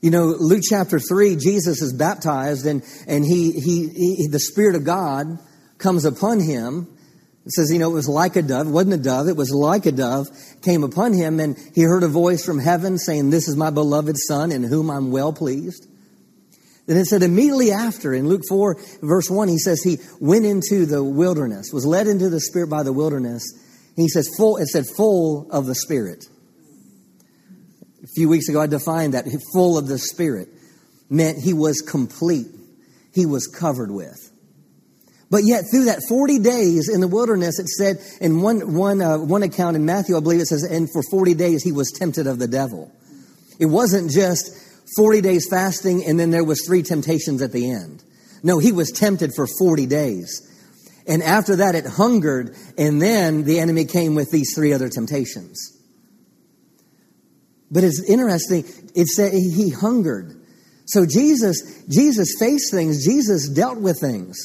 You 0.00 0.10
know, 0.10 0.26
Luke 0.38 0.62
chapter 0.68 0.98
3, 0.98 1.36
Jesus 1.36 1.82
is 1.82 1.92
baptized 1.92 2.66
and, 2.66 2.82
and 3.06 3.24
he, 3.24 3.52
he, 3.52 3.88
he, 3.88 4.28
the 4.28 4.40
Spirit 4.40 4.76
of 4.76 4.84
God 4.84 5.38
comes 5.76 6.04
upon 6.04 6.40
him 6.40 6.88
it 7.46 7.52
says, 7.52 7.72
you 7.72 7.78
know, 7.78 7.90
it 7.90 7.94
was 7.94 8.08
like 8.08 8.36
a 8.36 8.42
dove. 8.42 8.66
It 8.66 8.70
wasn't 8.70 8.94
a 8.94 9.02
dove. 9.02 9.28
It 9.28 9.36
was 9.36 9.50
like 9.50 9.86
a 9.86 9.92
dove 9.92 10.28
came 10.62 10.84
upon 10.84 11.14
him 11.14 11.40
and 11.40 11.56
he 11.74 11.82
heard 11.82 12.02
a 12.02 12.08
voice 12.08 12.44
from 12.44 12.58
heaven 12.58 12.98
saying, 12.98 13.30
this 13.30 13.48
is 13.48 13.56
my 13.56 13.70
beloved 13.70 14.16
son 14.18 14.52
in 14.52 14.62
whom 14.62 14.90
I'm 14.90 15.10
well 15.10 15.32
pleased. 15.32 15.86
Then 16.86 16.98
it 16.98 17.06
said 17.06 17.22
immediately 17.22 17.72
after 17.72 18.12
in 18.12 18.28
Luke 18.28 18.42
4 18.48 18.76
verse 19.02 19.30
1, 19.30 19.48
he 19.48 19.58
says 19.58 19.82
he 19.82 19.98
went 20.20 20.44
into 20.44 20.84
the 20.84 21.02
wilderness, 21.02 21.72
was 21.72 21.86
led 21.86 22.06
into 22.06 22.28
the 22.28 22.40
spirit 22.40 22.68
by 22.68 22.82
the 22.82 22.92
wilderness. 22.92 23.42
he 23.96 24.08
says 24.08 24.28
full, 24.36 24.58
it 24.58 24.66
said 24.66 24.84
full 24.86 25.50
of 25.50 25.66
the 25.66 25.74
spirit. 25.74 26.26
A 28.02 28.06
few 28.14 28.28
weeks 28.28 28.48
ago 28.48 28.60
I 28.60 28.66
defined 28.66 29.14
that 29.14 29.24
full 29.52 29.78
of 29.78 29.86
the 29.86 29.98
spirit 29.98 30.48
meant 31.08 31.38
he 31.38 31.54
was 31.54 31.80
complete. 31.80 32.48
He 33.14 33.24
was 33.24 33.46
covered 33.46 33.90
with. 33.90 34.29
But 35.30 35.42
yet, 35.44 35.64
through 35.70 35.84
that 35.84 36.02
40 36.08 36.40
days 36.40 36.88
in 36.92 37.00
the 37.00 37.06
wilderness, 37.06 37.60
it 37.60 37.68
said 37.68 37.98
in 38.20 38.40
one, 38.40 38.74
one, 38.74 39.00
uh, 39.00 39.18
one 39.18 39.44
account 39.44 39.76
in 39.76 39.84
Matthew, 39.84 40.16
I 40.16 40.20
believe 40.20 40.40
it 40.40 40.46
says, 40.46 40.64
and 40.64 40.90
for 40.92 41.02
40 41.08 41.34
days 41.34 41.62
he 41.62 41.70
was 41.70 41.92
tempted 41.92 42.26
of 42.26 42.40
the 42.40 42.48
devil. 42.48 42.90
It 43.60 43.66
wasn't 43.66 44.10
just 44.10 44.50
40 44.96 45.20
days 45.20 45.46
fasting 45.48 46.04
and 46.04 46.18
then 46.18 46.30
there 46.30 46.42
was 46.42 46.66
three 46.66 46.82
temptations 46.82 47.42
at 47.42 47.52
the 47.52 47.70
end. 47.70 48.02
No, 48.42 48.58
he 48.58 48.72
was 48.72 48.90
tempted 48.90 49.32
for 49.36 49.46
40 49.46 49.86
days. 49.86 50.46
And 51.06 51.22
after 51.22 51.56
that, 51.56 51.74
it 51.74 51.86
hungered, 51.86 52.54
and 52.78 53.00
then 53.00 53.44
the 53.44 53.58
enemy 53.58 53.84
came 53.84 54.14
with 54.14 54.30
these 54.30 54.54
three 54.54 54.72
other 54.72 54.88
temptations. 54.88 55.76
But 57.70 57.84
it's 57.84 58.02
interesting, 58.08 58.64
it 58.94 59.06
said 59.06 59.32
he 59.32 59.70
hungered. 59.70 60.36
So 60.86 61.06
Jesus, 61.06 61.84
Jesus 61.88 62.36
faced 62.38 62.72
things, 62.72 63.04
Jesus 63.04 63.48
dealt 63.48 63.78
with 63.78 63.98
things. 64.00 64.36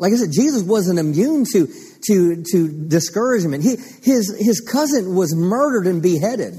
Like 0.00 0.14
I 0.14 0.16
said, 0.16 0.30
Jesus 0.32 0.62
wasn't 0.62 0.98
immune 0.98 1.44
to, 1.52 1.68
to, 2.06 2.42
to 2.52 2.88
discouragement. 2.88 3.62
He, 3.62 3.76
his, 4.02 4.34
his 4.40 4.60
cousin 4.60 5.14
was 5.14 5.34
murdered 5.36 5.86
and 5.86 6.02
beheaded. 6.02 6.54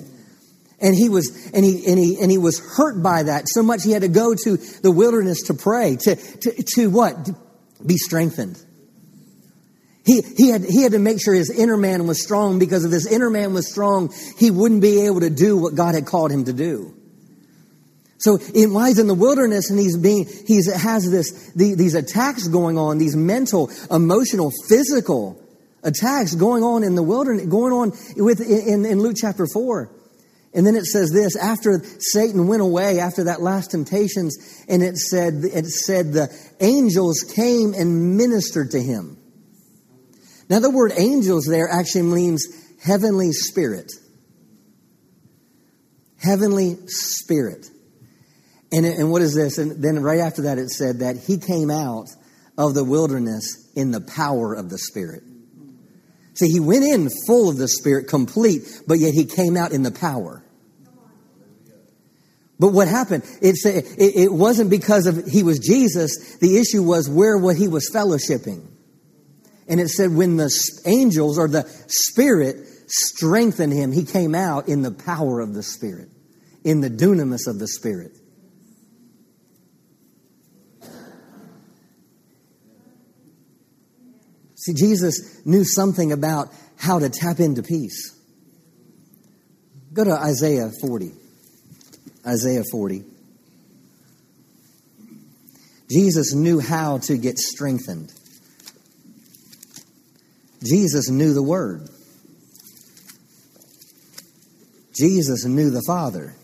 And 0.80 0.96
he 0.96 1.10
was, 1.10 1.50
and 1.52 1.66
he, 1.66 1.88
and 1.88 1.98
he, 1.98 2.20
and 2.22 2.30
he 2.30 2.38
was 2.38 2.60
hurt 2.60 3.02
by 3.02 3.24
that 3.24 3.50
so 3.50 3.64
much 3.64 3.84
he 3.84 3.92
had 3.92 4.04
to 4.04 4.08
go 4.08 4.36
to 4.36 4.58
the 4.58 4.92
wilderness 4.92 5.42
to 5.48 5.56
pray, 5.56 5.98
to, 6.02 6.16
to, 6.16 6.64
to 6.76 6.90
what? 6.92 7.26
To 7.26 7.36
be 7.84 7.98
strengthened. 7.98 8.64
He, 10.06 10.22
he, 10.22 10.50
had, 10.50 10.64
he 10.64 10.84
had 10.84 10.92
to 10.92 11.00
make 11.00 11.20
sure 11.20 11.34
his 11.34 11.50
inner 11.50 11.78
man 11.78 12.06
was 12.06 12.22
strong 12.22 12.60
because 12.60 12.86
if 12.86 12.92
his 12.92 13.08
inner 13.08 13.32
man 13.32 13.56
was 13.56 13.68
strong, 13.68 14.14
he 14.38 14.52
wouldn't 14.52 14.82
be 14.82 15.08
able 15.08 15.22
to 15.22 15.32
do 15.32 15.58
what 15.58 15.74
God 15.74 15.96
had 15.96 16.06
called 16.06 16.32
him 16.32 16.46
to 16.46 16.54
do. 16.54 16.96
So 18.22 18.38
while 18.38 18.86
he's 18.86 19.00
in 19.00 19.08
the 19.08 19.16
wilderness 19.16 19.72
and 19.72 19.80
he's 19.80 19.98
being, 19.98 20.28
he's 20.46 20.72
has 20.72 21.10
this, 21.10 21.52
the, 21.54 21.74
these 21.74 21.96
attacks 21.96 22.48
going 22.48 22.78
on, 22.78 23.00
these 23.00 23.16
mental, 23.16 23.72
emotional, 23.90 24.52
physical 24.70 25.42
attacks 25.82 26.36
going 26.36 26.64
on 26.64 26.84
in 26.84 26.94
the 26.94 27.02
wilderness, 27.02 27.48
going 27.48 27.74
on 27.74 27.92
with, 28.16 28.40
in, 28.40 28.86
in 28.86 29.00
Luke 29.00 29.16
chapter 29.20 29.48
4. 29.52 29.92
And 30.54 30.68
then 30.68 30.76
it 30.76 30.86
says 30.86 31.10
this, 31.12 31.36
after 31.36 31.82
Satan 31.98 32.46
went 32.48 32.62
away, 32.62 33.00
after 33.00 33.24
that 33.24 33.42
last 33.42 33.72
temptations, 33.72 34.38
and 34.70 34.84
it 34.84 34.98
said, 34.98 35.42
it 35.44 35.66
said 35.66 36.14
the 36.14 36.30
angels 36.60 37.24
came 37.36 37.74
and 37.74 38.18
ministered 38.18 38.70
to 38.72 38.82
him. 38.84 39.18
Now 40.48 40.60
the 40.60 40.70
word 40.70 40.92
angels 40.96 41.46
there 41.46 41.68
actually 41.68 42.04
means 42.04 42.46
heavenly 42.84 43.32
spirit. 43.32 43.92
Heavenly 46.18 46.76
spirit. 46.86 47.66
And, 48.72 48.86
and 48.86 49.12
what 49.12 49.22
is 49.22 49.36
this? 49.36 49.58
And 49.58 49.84
then 49.84 50.02
right 50.02 50.20
after 50.20 50.44
that, 50.44 50.58
it 50.58 50.70
said 50.70 51.00
that 51.00 51.18
he 51.18 51.38
came 51.38 51.70
out 51.70 52.08
of 52.58 52.74
the 52.74 52.84
wilderness 52.84 53.70
in 53.76 53.92
the 53.92 54.02
power 54.02 54.54
of 54.54 54.70
the 54.70 54.78
Spirit. 54.78 55.24
See, 56.34 56.48
he 56.48 56.60
went 56.60 56.84
in 56.84 57.10
full 57.28 57.50
of 57.50 57.58
the 57.58 57.68
Spirit, 57.68 58.08
complete, 58.08 58.62
but 58.88 59.00
yet 59.00 59.14
he 59.14 59.26
came 59.26 59.58
out 59.58 59.72
in 59.72 59.84
the 59.84 59.92
power. 59.92 60.44
But 62.60 62.74
what 62.74 62.88
happened? 62.88 63.24
It's, 63.42 63.66
it, 63.66 63.86
it 63.98 64.32
wasn't 64.32 64.70
because 64.70 65.08
of 65.08 65.26
he 65.26 65.42
was 65.42 65.60
Jesus. 65.60 66.38
The 66.38 66.58
issue 66.58 66.84
was 66.84 67.10
where 67.10 67.38
what 67.38 67.56
he 67.56 67.68
was 67.68 67.90
fellowshipping. 67.92 68.68
And 69.68 69.80
it 69.80 69.90
said 69.90 70.14
when 70.14 70.38
the 70.38 70.52
angels 70.86 71.40
or 71.40 71.48
the 71.48 71.64
Spirit 71.88 72.58
strengthened 72.88 73.74
him, 73.74 73.92
he 73.92 74.06
came 74.06 74.36
out 74.36 74.68
in 74.68 74.84
the 74.84 74.92
power 74.92 75.40
of 75.40 75.54
the 75.54 75.64
Spirit, 75.64 76.10
in 76.64 76.82
the 76.82 76.90
dunamis 76.90 77.48
of 77.48 77.58
the 77.58 77.68
Spirit. 77.68 78.12
See, 84.62 84.74
Jesus 84.76 85.42
knew 85.44 85.64
something 85.64 86.12
about 86.12 86.54
how 86.78 87.00
to 87.00 87.10
tap 87.10 87.40
into 87.40 87.64
peace. 87.64 88.16
Go 89.92 90.04
to 90.04 90.14
Isaiah 90.14 90.70
40. 90.82 91.12
Isaiah 92.26 92.64
40. 92.72 93.04
Jesus 95.90 96.36
knew 96.36 96.60
how 96.60 97.00
to 97.00 97.18
get 97.18 97.40
strengthened. 97.40 98.14
Jesus 100.64 101.10
knew 101.10 101.34
the 101.34 101.44
Word. 101.44 101.90
Jesus 104.94 105.44
knew 105.44 105.72
the 105.72 105.84
Father. 105.88 106.36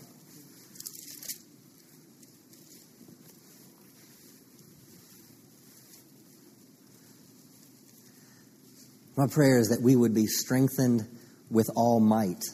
My 9.18 9.26
prayer 9.26 9.58
is 9.58 9.70
that 9.70 9.82
we 9.82 9.96
would 9.96 10.14
be 10.14 10.28
strengthened 10.28 11.04
with 11.50 11.68
all 11.74 11.98
might 11.98 12.44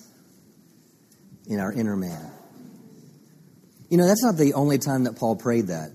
in 1.47 1.61
our 1.61 1.71
inner 1.71 1.95
man. 1.95 2.33
You 3.91 3.99
know, 3.99 4.07
that's 4.07 4.25
not 4.25 4.39
the 4.39 4.55
only 4.55 4.79
time 4.79 5.05
that 5.05 5.17
Paul 5.17 5.37
prayed 5.37 5.67
that. 5.67 5.91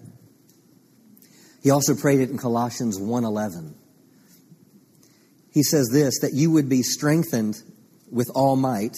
He 1.64 1.72
also 1.72 1.96
prayed 1.96 2.20
it 2.20 2.30
in 2.30 2.38
Colossians 2.38 3.00
1:11. 3.00 3.74
He 5.50 5.64
says 5.64 5.90
this 5.92 6.20
that 6.20 6.36
you 6.36 6.52
would 6.52 6.70
be 6.70 6.84
strengthened 6.84 7.64
with 8.12 8.30
all 8.36 8.56
might. 8.56 8.96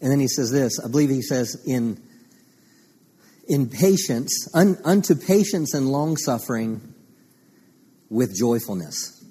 And 0.00 0.12
then 0.12 0.20
he 0.20 0.28
says 0.28 0.52
this, 0.52 0.78
I 0.78 0.86
believe 0.86 1.10
he 1.10 1.22
says 1.22 1.60
in 1.66 2.00
in 3.48 3.68
patience, 3.68 4.46
un, 4.54 4.78
unto 4.84 5.16
patience 5.16 5.74
and 5.74 5.90
long 5.90 6.16
suffering 6.16 6.94
with 8.10 8.32
joyfulness. 8.32 9.21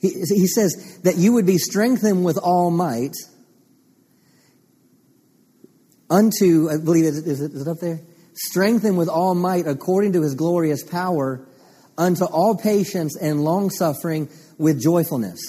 He, 0.00 0.10
he 0.10 0.46
says 0.46 1.00
that 1.02 1.16
you 1.16 1.32
would 1.32 1.46
be 1.46 1.58
strengthened 1.58 2.24
with 2.24 2.38
all 2.38 2.70
might 2.70 3.14
unto, 6.10 6.70
I 6.70 6.78
believe, 6.78 7.04
is 7.04 7.18
it, 7.18 7.52
is 7.52 7.62
it 7.66 7.68
up 7.68 7.78
there? 7.78 8.00
Strengthened 8.34 8.96
with 8.96 9.08
all 9.08 9.34
might 9.34 9.66
according 9.66 10.12
to 10.12 10.22
his 10.22 10.34
glorious 10.34 10.84
power 10.84 11.46
unto 11.96 12.24
all 12.24 12.56
patience 12.56 13.16
and 13.20 13.42
long 13.42 13.70
suffering 13.70 14.28
with 14.56 14.80
joyfulness. 14.80 15.40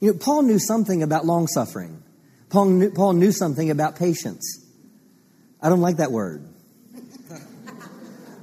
You 0.00 0.12
know, 0.12 0.18
Paul 0.18 0.42
knew 0.42 0.58
something 0.58 1.02
about 1.02 1.24
long 1.24 1.48
suffering. 1.48 2.02
Paul 2.48 2.66
knew, 2.66 2.90
Paul 2.90 3.14
knew 3.14 3.32
something 3.32 3.70
about 3.70 3.96
patience. 3.96 4.64
I 5.60 5.68
don't 5.68 5.80
like 5.80 5.96
that 5.96 6.12
word. 6.12 6.48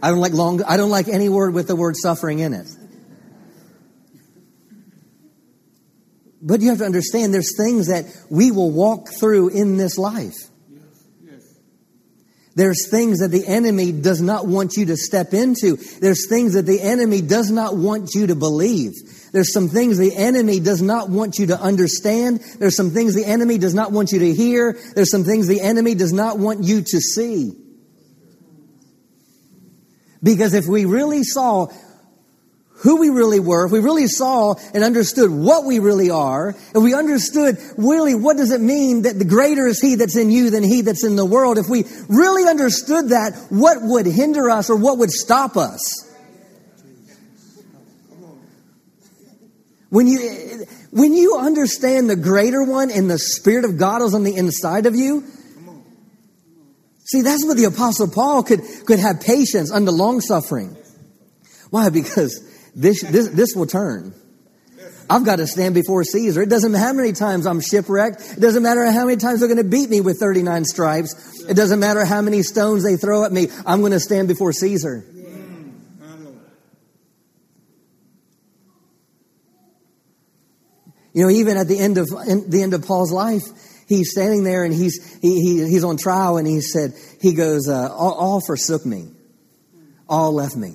I 0.02 0.10
don't 0.10 0.19
like 0.19 0.34
long, 0.34 0.62
I 0.63 0.76
don't 0.76 0.89
like 0.89 1.08
any 1.08 1.30
word 1.30 1.54
with 1.54 1.67
the 1.67 1.78
word 1.78 1.95
suffering 1.95 2.39
in 2.39 2.54
it. 2.54 2.67
But 6.45 6.60
you 6.60 6.69
have 6.69 6.79
to 6.79 6.86
understand 6.86 7.34
there's 7.34 7.56
things 7.56 7.88
that 7.88 8.06
we 8.29 8.51
will 8.51 8.69
walk 8.69 9.08
through 9.17 9.49
in 9.49 9.77
this 9.77 9.97
life. 9.97 10.36
There's 12.56 12.88
things 12.91 13.19
that 13.19 13.29
the 13.29 13.47
enemy 13.47 13.91
does 13.91 14.21
not 14.21 14.45
want 14.45 14.75
you 14.75 14.86
to 14.88 14.97
step 14.97 15.34
into. 15.34 15.75
There's 15.75 16.27
things 16.29 16.53
that 16.53 16.67
the 16.67 16.82
enemy 16.82 17.21
does 17.21 17.49
not 17.49 17.75
want 17.75 18.13
you 18.13 18.27
to 18.27 18.36
believe. 18.36 18.91
There's 19.32 19.51
some 19.51 19.69
things 19.69 19.97
the 19.97 20.15
enemy 20.15 20.60
does 20.60 20.82
not 20.82 21.10
want 21.10 21.39
you 21.39 21.47
to 21.47 21.60
understand. 21.60 22.41
There's 22.60 22.75
some 22.75 22.91
things 22.91 23.15
the 23.15 23.25
enemy 23.25 23.58
does 23.58 23.73
not 23.73 23.91
want 23.91 24.12
you 24.12 24.19
to 24.19 24.34
hear. 24.36 24.77
There's 24.93 25.10
some 25.10 25.23
things 25.23 25.47
the 25.47 25.62
enemy 25.62 25.95
does 25.95 26.13
not 26.13 26.38
want 26.38 26.63
you 26.63 26.82
to 26.82 26.99
see. 26.99 27.53
Because 30.21 30.53
if 30.53 30.67
we 30.67 30.86
really 30.86 31.23
saw 31.23 31.67
who 32.84 32.98
we 32.98 33.10
really 33.10 33.39
were, 33.39 33.65
if 33.65 33.72
we 33.72 33.80
really 33.80 34.08
saw 34.08 34.54
and 34.74 34.84
understood 34.84 35.32
what 35.32 35.63
we 35.63 35.80
really 35.80 36.10
are, 36.10 36.50
if 36.50 36.84
we 36.84 36.93
understood 36.93 37.58
really 37.78 38.13
what 38.13 38.36
does 38.36 38.52
it 38.52 38.60
mean 38.60 39.04
that 39.04 39.17
the 39.17 39.26
greater 39.26 39.65
is 39.67 39.80
he 39.80 39.96
that's 39.96 40.17
in 40.17 40.30
you 40.30 40.50
than 40.50 40.63
he 40.63 40.82
that's 40.82 41.06
in 41.06 41.15
the 41.15 41.26
world, 41.26 41.58
if 41.58 41.69
we 41.69 41.86
really 42.10 42.48
understood 42.48 43.10
that, 43.10 43.34
what 43.50 43.78
would 43.82 44.06
hinder 44.06 44.50
us 44.50 44.69
or 44.69 44.76
what 44.76 44.98
would 44.98 45.12
stop 45.12 45.56
us? 45.56 46.12
When 49.89 50.08
you, 50.08 50.65
when 50.91 51.13
you 51.13 51.38
understand 51.38 52.10
the 52.10 52.17
greater 52.17 52.63
one 52.63 52.91
and 52.91 53.10
the 53.10 53.19
Spirit 53.19 53.63
of 53.63 53.78
God 53.78 54.02
is 54.02 54.13
on 54.13 54.24
the 54.24 54.36
inside 54.36 54.88
of 54.88 54.96
you, 54.96 55.24
see, 57.06 57.22
that's 57.22 57.46
what 57.46 57.56
the 57.56 57.65
Apostle 57.65 58.10
Paul 58.10 58.43
could, 58.43 58.60
could 58.86 59.00
have 59.00 59.22
patience 59.22 59.72
under 59.72 59.91
long 59.91 60.19
suffering. 60.19 60.76
Why? 61.69 61.89
Because 61.89 62.50
this, 62.76 63.02
this, 63.04 63.30
this 63.30 63.56
will 63.56 63.68
turn. 63.68 64.14
I've 65.10 65.26
got 65.26 65.38
to 65.38 65.48
stand 65.48 65.76
before 65.76 66.04
Caesar. 66.04 66.42
It 66.42 66.50
doesn't 66.50 66.72
matter 66.72 66.86
how 66.86 66.94
many 66.94 67.12
times 67.12 67.46
I'm 67.46 67.62
shipwrecked. 67.62 68.36
It 68.38 68.40
doesn't 68.40 68.64
matter 68.64 68.90
how 68.92 69.06
many 69.06 69.18
times 69.18 69.40
they're 69.40 69.50
going 69.50 69.58
to 69.58 69.70
beat 69.70 69.90
me 69.90 70.02
with 70.02 70.18
39 70.20 70.66
stripes. 70.66 71.44
It 71.48 71.56
doesn't 71.56 71.80
matter 71.80 72.06
how 72.06 72.22
many 72.22 72.42
stones 72.42 72.84
they 72.84 72.96
throw 72.96 73.26
at 73.26 73.32
me. 73.32 73.50
I'm 73.66 73.82
going 73.82 73.92
to 73.92 74.00
stand 74.00 74.28
before 74.28 74.54
Caesar. 74.54 75.06
You 81.14 81.24
know, 81.24 81.30
even 81.30 81.58
at 81.58 81.68
the 81.68 81.78
end 81.78 82.00
of 82.00 82.08
the 82.08 82.62
end 82.64 82.74
of 82.74 82.84
Paul's 82.88 83.12
life, 83.12 83.44
he's 83.88 84.10
standing 84.10 84.44
there 84.44 84.64
and 84.64 84.74
he's 84.74 85.20
he, 85.22 85.42
he 85.42 85.70
he's 85.70 85.84
on 85.84 85.96
trial 85.96 86.38
and 86.38 86.48
he 86.48 86.60
said 86.60 86.94
he 87.22 87.36
goes 87.36 87.70
uh, 87.70 87.94
all, 87.94 88.14
all 88.14 88.42
forsook 88.42 88.84
me, 88.84 89.12
all 90.10 90.34
left 90.34 90.56
me. 90.56 90.74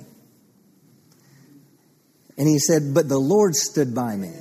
And 2.39 2.47
he 2.47 2.57
said, 2.57 2.93
But 2.93 3.09
the 3.09 3.19
Lord 3.19 3.55
stood 3.55 3.93
by 3.93 4.15
me. 4.15 4.31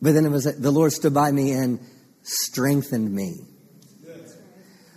But 0.00 0.14
then 0.14 0.24
it 0.24 0.30
was 0.30 0.44
the 0.44 0.70
Lord 0.70 0.92
stood 0.92 1.12
by 1.12 1.30
me 1.30 1.52
and 1.52 1.78
strengthened 2.22 3.12
me. 3.12 3.40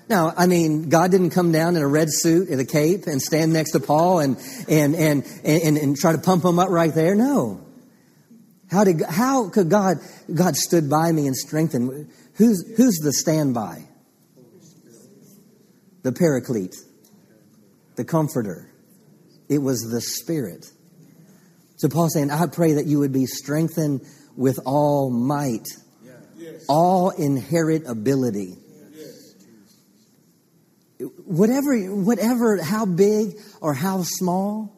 Now, 0.08 0.34
I 0.38 0.46
mean, 0.46 0.90
God 0.90 1.10
didn't 1.10 1.32
come 1.32 1.52
down 1.52 1.76
in 1.76 1.82
a 1.82 1.88
red 1.88 2.10
suit 2.12 2.50
and 2.50 2.62
a 2.62 2.66
cape 2.66 3.08
and 3.08 3.20
stand 3.20 3.54
next 3.54 3.72
to 3.72 3.80
Paul 3.80 4.20
and, 4.20 4.38
and, 4.70 4.96
and, 4.96 5.26
and, 5.44 5.78
and 5.78 5.96
try 5.98 6.12
to 6.12 6.20
pump 6.20 6.46
him 6.46 6.60
up 6.60 6.70
right 6.70 6.94
there. 6.94 7.16
No. 7.16 7.66
How 8.70 8.84
did, 8.84 9.02
how 9.02 9.50
could 9.50 9.70
God, 9.70 9.98
God 10.32 10.56
stood 10.56 10.90
by 10.92 11.12
me 11.12 11.26
and 11.26 11.36
strengthened? 11.36 12.12
Who's, 12.36 12.64
who's 12.78 12.98
the 12.98 13.14
standby? 13.14 13.84
The 16.04 16.12
paraclete, 16.12 16.76
the 17.96 18.06
comforter. 18.06 18.70
It 19.50 19.60
was 19.60 19.82
the 19.82 20.02
Spirit. 20.02 20.66
So 21.78 21.90
Paul's 21.90 22.14
saying, 22.14 22.32
I 22.32 22.48
pray 22.48 22.74
that 22.74 22.86
you 22.86 23.00
would 23.00 23.12
be 23.12 23.26
strengthened 23.26 24.02
with 24.36 24.60
all 24.66 25.10
might, 25.10 25.68
yes. 26.38 26.66
all 26.68 27.10
inherent 27.10 27.88
ability. 27.88 28.56
Yes. 28.94 29.36
Whatever, 31.26 31.78
whatever, 31.94 32.62
how 32.62 32.86
big 32.86 33.38
or 33.62 33.74
how 33.74 34.04
small, 34.04 34.76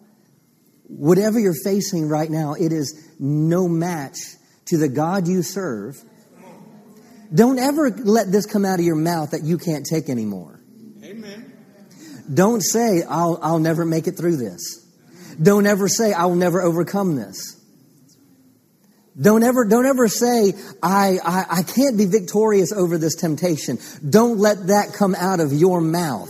whatever 0.88 1.40
you're 1.40 1.54
facing 1.64 2.08
right 2.08 2.30
now, 2.30 2.54
it 2.54 2.72
is 2.72 3.10
no 3.20 3.68
match 3.68 4.18
to 4.66 4.78
the 4.78 4.90
God 4.90 5.28
you 5.28 5.44
serve. 5.44 6.04
Don't 7.34 7.60
ever 7.60 7.90
let 7.90 8.32
this 8.32 8.46
come 8.46 8.66
out 8.66 8.80
of 8.80 8.86
your 8.86 8.96
mouth 8.96 9.32
that 9.32 9.44
you 9.44 9.58
can't 9.58 9.86
take 9.86 10.10
anymore. 10.10 10.57
Don't 12.34 12.62
say, 12.62 13.04
I'll, 13.08 13.40
I'll 13.42 13.60
never 13.60 13.86
make 13.86 14.08
it 14.08 14.18
through 14.18 14.38
this. 14.38 14.86
Don't 15.42 15.68
ever 15.68 15.88
say, 15.88 16.14
I 16.14 16.26
will 16.26 16.36
never 16.36 16.62
overcome 16.62 17.16
this. 17.16 17.56
Don't 19.20 19.44
ever, 19.44 19.66
don't 19.66 19.86
ever 19.86 20.08
say, 20.08 20.54
I, 20.84 21.18
I, 21.24 21.46
I 21.50 21.64
can't 21.64 21.98
be 21.98 22.06
victorious 22.06 22.72
over 22.72 22.98
this 22.98 23.16
temptation. 23.16 23.80
Don't 24.08 24.38
let 24.38 24.68
that 24.68 24.94
come 24.94 25.16
out 25.16 25.40
of 25.40 25.52
your 25.52 25.82
mouth 25.82 26.30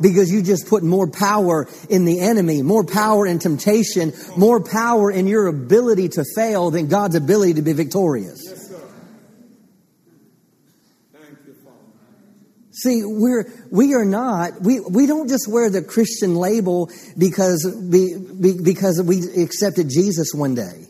because 0.00 0.30
you 0.30 0.42
just 0.42 0.66
put 0.66 0.82
more 0.82 1.08
power 1.08 1.68
in 1.88 2.04
the 2.04 2.20
enemy, 2.20 2.60
more 2.60 2.84
power 2.84 3.26
in 3.26 3.38
temptation, 3.38 4.12
more 4.36 4.62
power 4.62 5.10
in 5.10 5.26
your 5.26 5.46
ability 5.46 6.10
to 6.10 6.24
fail 6.36 6.70
than 6.70 6.88
God's 6.88 7.14
ability 7.14 7.54
to 7.54 7.62
be 7.62 7.72
victorious. 7.72 8.51
See, 12.82 13.02
we're, 13.04 13.44
we 13.70 13.94
are 13.94 14.04
not, 14.04 14.60
we, 14.60 14.80
we 14.80 15.06
don't 15.06 15.28
just 15.28 15.46
wear 15.48 15.70
the 15.70 15.82
Christian 15.82 16.34
label 16.34 16.90
because, 17.16 17.64
be, 17.88 18.16
be, 18.18 18.60
because 18.60 19.00
we 19.00 19.20
accepted 19.40 19.88
Jesus 19.88 20.32
one 20.34 20.56
day. 20.56 20.86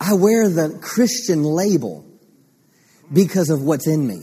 I 0.00 0.14
wear 0.14 0.48
the 0.48 0.78
Christian 0.80 1.42
label 1.42 2.04
because 3.12 3.50
of 3.50 3.62
what's 3.62 3.88
in 3.88 4.06
me. 4.06 4.20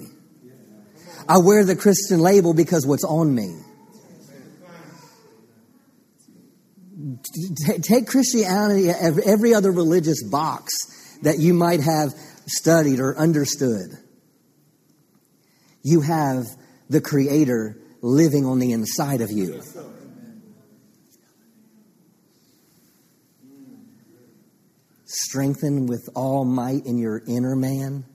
I 1.28 1.40
wear 1.40 1.66
the 1.66 1.76
Christian 1.76 2.20
label 2.20 2.54
because 2.54 2.86
what's 2.86 3.04
on 3.04 3.36
me. 3.36 3.60
Take 7.82 8.08
Christianity, 8.08 8.90
every 8.90 9.54
other 9.54 9.72
religious 9.72 10.24
box 10.24 10.72
that 11.24 11.40
you 11.40 11.54
might 11.54 11.82
have 11.82 12.14
studied 12.46 13.02
or 13.02 13.18
understood. 13.18 13.98
You 15.84 16.00
have 16.02 16.46
the 16.90 17.02
Creator 17.02 17.78
living 18.02 18.46
on 18.46 18.60
the 18.60 18.72
inside 18.72 19.22
of 19.22 19.32
you. 19.32 19.62
Strengthened 25.06 25.90
with 25.90 26.10
all 26.16 26.46
might 26.46 26.86
in 26.86 26.98
your 26.98 27.22
inner 27.28 27.56
man. 27.56 28.06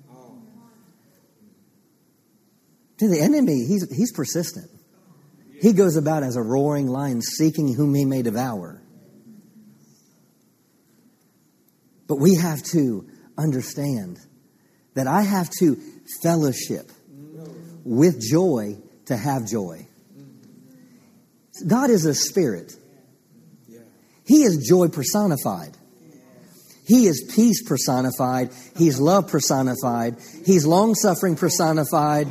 To 2.98 3.08
the 3.08 3.20
enemy, 3.20 3.64
he's, 3.66 3.86
he's 3.94 4.12
persistent. 4.12 4.68
He 5.60 5.72
goes 5.72 5.96
about 5.96 6.22
as 6.22 6.36
a 6.36 6.42
roaring 6.42 6.88
lion 6.88 7.20
seeking 7.20 7.72
whom 7.74 7.94
he 7.94 8.04
may 8.04 8.22
devour. 8.22 8.82
But 12.08 12.16
we 12.16 12.36
have 12.36 12.62
to 12.72 13.06
understand 13.36 14.18
that 14.94 15.06
I 15.06 15.22
have 15.22 15.50
to 15.60 15.76
fellowship 16.22 16.90
with 17.88 18.20
joy 18.20 18.76
to 19.06 19.16
have 19.16 19.46
joy. 19.46 19.86
God 21.66 21.90
is 21.90 22.04
a 22.04 22.14
spirit. 22.14 22.74
He 24.26 24.42
is 24.42 24.66
joy 24.68 24.88
personified. 24.88 25.74
He 26.86 27.06
is 27.06 27.32
peace 27.34 27.66
personified. 27.66 28.50
He's 28.76 29.00
love 29.00 29.28
personified. 29.28 30.16
He's 30.44 30.66
long 30.66 30.94
suffering 30.94 31.36
personified. 31.36 32.28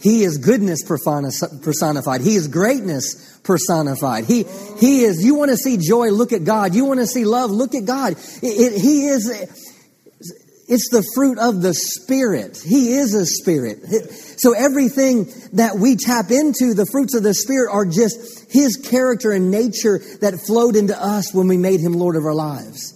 He 0.00 0.24
is 0.24 0.38
goodness 0.38 0.82
personified. 0.84 2.20
He 2.20 2.34
is 2.34 2.48
greatness 2.48 3.38
personified. 3.44 4.24
He, 4.24 4.44
he 4.78 5.02
is, 5.02 5.24
you 5.24 5.36
want 5.36 5.52
to 5.52 5.56
see 5.56 5.78
joy, 5.78 6.10
look 6.10 6.32
at 6.32 6.44
God. 6.44 6.74
You 6.74 6.84
want 6.84 7.00
to 7.00 7.06
see 7.06 7.24
love, 7.24 7.50
look 7.50 7.74
at 7.74 7.84
God. 7.84 8.12
It, 8.12 8.72
it, 8.74 8.80
he 8.80 9.06
is, 9.06 9.28
it's 10.68 10.88
the 10.90 11.04
fruit 11.14 11.38
of 11.38 11.62
the 11.62 11.74
Spirit. 11.74 12.58
He 12.64 12.94
is 12.94 13.14
a 13.14 13.24
Spirit. 13.24 13.78
So 14.38 14.52
everything 14.52 15.26
that 15.52 15.76
we 15.76 15.96
tap 15.96 16.30
into, 16.30 16.74
the 16.74 16.86
fruits 16.90 17.14
of 17.14 17.22
the 17.22 17.34
Spirit 17.34 17.70
are 17.72 17.86
just 17.86 18.50
His 18.50 18.76
character 18.76 19.30
and 19.30 19.50
nature 19.50 20.00
that 20.20 20.34
flowed 20.44 20.74
into 20.74 21.00
us 21.00 21.32
when 21.32 21.46
we 21.46 21.56
made 21.56 21.80
Him 21.80 21.92
Lord 21.92 22.16
of 22.16 22.24
our 22.24 22.34
lives. 22.34 22.94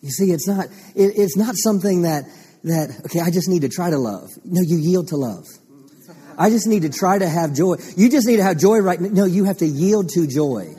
You 0.00 0.10
see, 0.10 0.32
it's 0.32 0.48
not, 0.48 0.66
it, 0.94 1.12
it's 1.16 1.36
not 1.36 1.56
something 1.56 2.02
that, 2.02 2.24
that, 2.64 3.02
okay, 3.06 3.20
I 3.20 3.30
just 3.30 3.50
need 3.50 3.62
to 3.62 3.68
try 3.68 3.90
to 3.90 3.98
love. 3.98 4.30
No, 4.44 4.62
you 4.62 4.78
yield 4.78 5.08
to 5.08 5.16
love. 5.16 5.44
I 6.38 6.50
just 6.50 6.66
need 6.66 6.82
to 6.82 6.88
try 6.88 7.18
to 7.18 7.28
have 7.28 7.52
joy. 7.52 7.76
You 7.96 8.08
just 8.08 8.26
need 8.26 8.36
to 8.36 8.44
have 8.44 8.56
joy 8.58 8.78
right 8.78 8.98
now. 8.98 9.08
No, 9.08 9.24
you 9.26 9.44
have 9.44 9.58
to 9.58 9.66
yield 9.66 10.08
to 10.14 10.26
joy. 10.26 10.77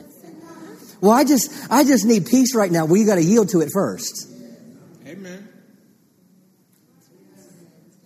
Well, 1.00 1.12
I 1.12 1.24
just, 1.24 1.50
I 1.70 1.84
just 1.84 2.04
need 2.04 2.26
peace 2.26 2.54
right 2.54 2.70
now. 2.70 2.84
Well, 2.84 2.96
you 2.96 3.06
got 3.06 3.14
to 3.14 3.24
yield 3.24 3.50
to 3.50 3.60
it 3.60 3.70
first. 3.72 4.28
Amen. 5.06 5.48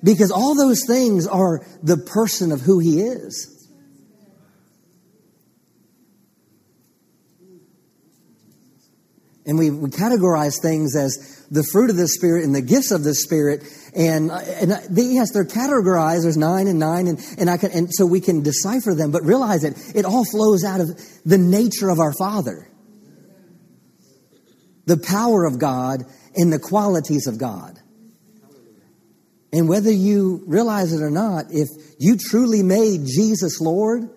Because 0.03 0.31
all 0.31 0.55
those 0.55 0.85
things 0.87 1.27
are 1.27 1.67
the 1.83 1.97
person 1.97 2.53
of 2.53 2.61
who 2.61 2.79
he 2.79 3.01
is. 3.01 3.51
And 9.47 9.59
we, 9.59 9.71
we 9.71 9.91
categorize 9.91 10.61
things 10.63 10.97
as 10.97 11.47
the 11.51 11.63
fruit 11.63 11.91
of 11.91 11.97
the 11.97 12.09
Spirit 12.09 12.45
and 12.45 12.55
the 12.55 12.63
gifts 12.63 12.91
of 12.91 13.05
the 13.05 13.15
Spirit. 13.15 13.63
And, 13.95 14.31
and 14.31 14.73
they, 14.89 15.03
yes, 15.03 15.33
they're 15.33 15.45
categorized. 15.45 16.23
There's 16.23 16.37
nine 16.39 16.67
and 16.67 16.79
nine, 16.79 17.09
and, 17.09 17.19
and, 17.37 17.51
I 17.51 17.59
can, 17.59 17.71
and 17.73 17.89
so 17.93 18.07
we 18.07 18.21
can 18.21 18.43
decipher 18.43 18.95
them, 18.95 19.11
but 19.11 19.23
realize 19.23 19.63
that 19.63 19.75
it 19.95 20.07
all 20.07 20.25
flows 20.25 20.65
out 20.65 20.81
of 20.81 20.89
the 21.27 21.37
nature 21.37 21.91
of 21.91 21.99
our 21.99 22.15
Father 22.15 22.69
the 24.87 24.97
power 24.97 25.45
of 25.45 25.59
God 25.59 26.05
and 26.37 26.53
the 26.53 26.59
qualities 26.59 27.27
of 27.27 27.39
God. 27.39 27.79
And 29.53 29.69
whether 29.69 29.93
you 29.93 30.43
realize 30.47 30.93
it 30.93 31.01
or 31.01 31.11
not, 31.11 31.47
if 31.51 31.69
you 31.99 32.17
truly 32.17 32.63
made 32.63 33.07
Jesus 33.07 33.61
Lord, 33.61 34.11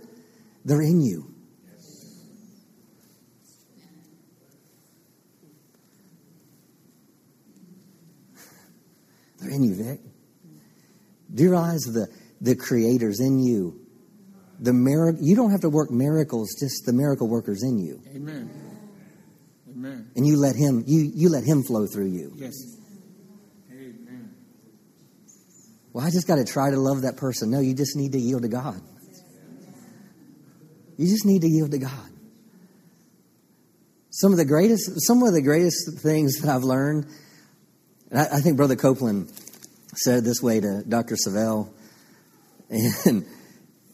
they're 0.65 0.81
in 0.81 1.01
you. 1.01 1.31
They're 9.39 9.51
in 9.51 9.63
you, 9.63 9.75
Vic. 9.75 9.99
Do 11.33 11.43
you 11.43 11.51
realize 11.51 11.81
the, 11.81 12.07
the 12.41 12.55
creator's 12.55 13.19
in 13.19 13.39
you? 13.39 13.79
The 14.59 14.73
miracle 14.73 15.23
you 15.23 15.35
don't 15.35 15.51
have 15.51 15.61
to 15.61 15.69
work 15.69 15.91
miracles, 15.91 16.55
just 16.59 16.87
the 16.87 16.93
miracle 16.93 17.27
worker's 17.27 17.61
in 17.61 17.77
you. 17.77 18.01
Amen. 18.15 18.66
Amen. 19.77 20.11
And 20.15 20.25
you 20.25 20.37
let 20.37 20.55
him 20.55 20.83
you 20.87 21.11
you 21.13 21.29
let 21.29 21.43
him 21.43 21.61
flow 21.63 21.85
through 21.85 22.07
you. 22.07 22.33
Yes. 22.35 22.55
Amen. 23.71 24.33
Well, 25.93 26.05
I 26.05 26.09
just 26.09 26.27
got 26.27 26.37
to 26.37 26.45
try 26.45 26.71
to 26.71 26.77
love 26.77 27.03
that 27.03 27.17
person. 27.17 27.51
No, 27.51 27.59
you 27.59 27.75
just 27.75 27.95
need 27.95 28.13
to 28.13 28.19
yield 28.19 28.41
to 28.41 28.47
God. 28.47 28.81
You 30.97 31.05
just 31.07 31.25
need 31.25 31.41
to 31.41 31.47
yield 31.47 31.71
to 31.71 31.77
God. 31.77 32.09
Some 34.09 34.31
of 34.31 34.39
the 34.39 34.45
greatest 34.45 35.05
some 35.05 35.21
of 35.21 35.33
the 35.33 35.43
greatest 35.43 35.99
things 35.99 36.39
that 36.41 36.49
I've 36.49 36.63
learned 36.63 37.05
I, 38.13 38.37
I, 38.37 38.41
think 38.41 38.57
Brother 38.57 38.75
Copeland 38.75 39.31
said 39.95 40.23
this 40.23 40.41
way 40.41 40.59
to 40.59 40.83
Dr. 40.87 41.15
Savelle, 41.15 41.69
and 42.69 43.25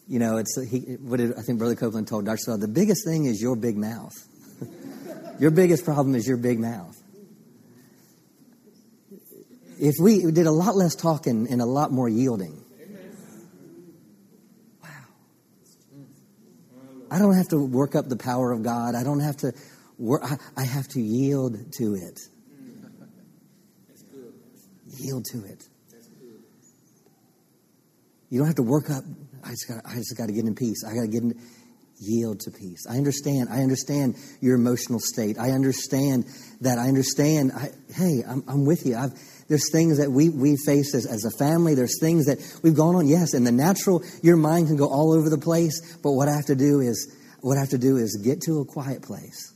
you 0.08 0.19
know, 0.19 0.38
it's 0.38 0.58
he. 0.69 0.98
What 1.02 1.17
did, 1.17 1.34
I 1.38 1.41
think 1.41 1.60
Brother 1.60 1.76
Copeland 1.76 2.08
told 2.08 2.26
Dr. 2.26 2.38
Savelle? 2.48 2.62
The 2.62 2.67
biggest 2.67 3.06
thing 3.06 3.26
is 3.26 3.41
your 3.41 3.56
big 3.56 3.76
mouth. 3.76 4.13
your 5.43 5.51
biggest 5.51 5.84
problem 5.84 6.15
is 6.15 6.25
your 6.25 6.38
big 6.38 6.58
mouth. 6.58 6.97
If 9.77 9.95
we 9.99 10.32
did 10.32 10.47
a 10.47 10.51
lot 10.53 10.73
less 10.73 10.95
talking 10.95 11.49
and 11.51 11.62
a 11.62 11.65
lot 11.65 11.91
more 11.91 12.08
yielding, 12.08 12.63
wow. 14.82 14.89
I 17.12 17.19
don't 17.19 17.36
have 17.36 17.49
to 17.49 17.58
work 17.58 17.93
up 17.93 18.08
the 18.08 18.15
power 18.15 18.53
of 18.53 18.63
God. 18.63 18.95
I 18.95 19.03
don't 19.03 19.19
have 19.19 19.36
to 19.38 19.51
work. 19.97 20.23
I, 20.56 20.63
have 20.63 20.88
to 20.89 21.01
yield 21.01 21.58
to 21.73 21.95
it. 21.95 22.21
Yield 24.97 25.25
to 25.34 25.43
it. 25.43 25.67
You 28.29 28.39
don't 28.39 28.47
have 28.47 28.56
to 28.56 28.63
work 28.63 28.89
up. 28.89 29.03
I 29.43 29.49
just 29.49 29.67
got. 29.67 29.82
I 29.86 29.95
just 29.95 30.15
got 30.17 30.27
to 30.27 30.32
get 30.32 30.45
in 30.45 30.56
peace. 30.56 30.86
I 30.86 30.95
got 30.95 31.01
to 31.01 31.08
get 31.10 31.23
in. 31.23 31.38
Yield 31.99 32.41
to 32.41 32.51
peace. 32.51 32.86
I 32.89 32.97
understand. 32.97 33.49
I 33.49 33.62
understand 33.62 34.15
your 34.41 34.56
emotional 34.56 34.99
state. 34.99 35.38
I 35.39 35.51
understand 35.51 36.25
that. 36.62 36.77
I 36.77 36.88
understand. 36.88 37.51
I, 37.53 37.69
hey, 37.93 38.23
I'm, 38.27 38.43
I'm 38.47 38.65
with 38.65 38.86
you. 38.86 38.97
I've, 38.97 39.12
there's 39.47 39.71
things 39.71 39.99
that 39.99 40.12
we, 40.12 40.29
we 40.29 40.58
face 40.58 40.95
as, 40.95 41.06
as 41.06 41.25
a 41.25 41.32
family. 41.38 41.75
There's 41.75 41.99
things 41.99 42.25
that 42.25 42.39
we've 42.63 42.75
gone 42.75 42.95
on. 42.95 43.08
Yes, 43.08 43.34
in 43.34 43.43
the 43.43 43.51
natural, 43.51 44.03
your 44.21 44.38
mind 44.38 44.67
can 44.67 44.77
go 44.77 44.88
all 44.88 45.13
over 45.13 45.29
the 45.29 45.38
place. 45.38 45.97
But 45.97 46.13
what 46.13 46.27
I 46.27 46.36
have 46.36 46.47
to 46.47 46.56
do 46.56 46.79
is, 46.79 47.15
what 47.41 47.58
I 47.58 47.62
have 47.62 47.69
to 47.69 47.77
do 47.77 47.97
is 47.97 48.19
get 48.23 48.41
to 48.41 48.62
a 48.62 48.65
quiet 48.65 49.01
place 49.01 49.53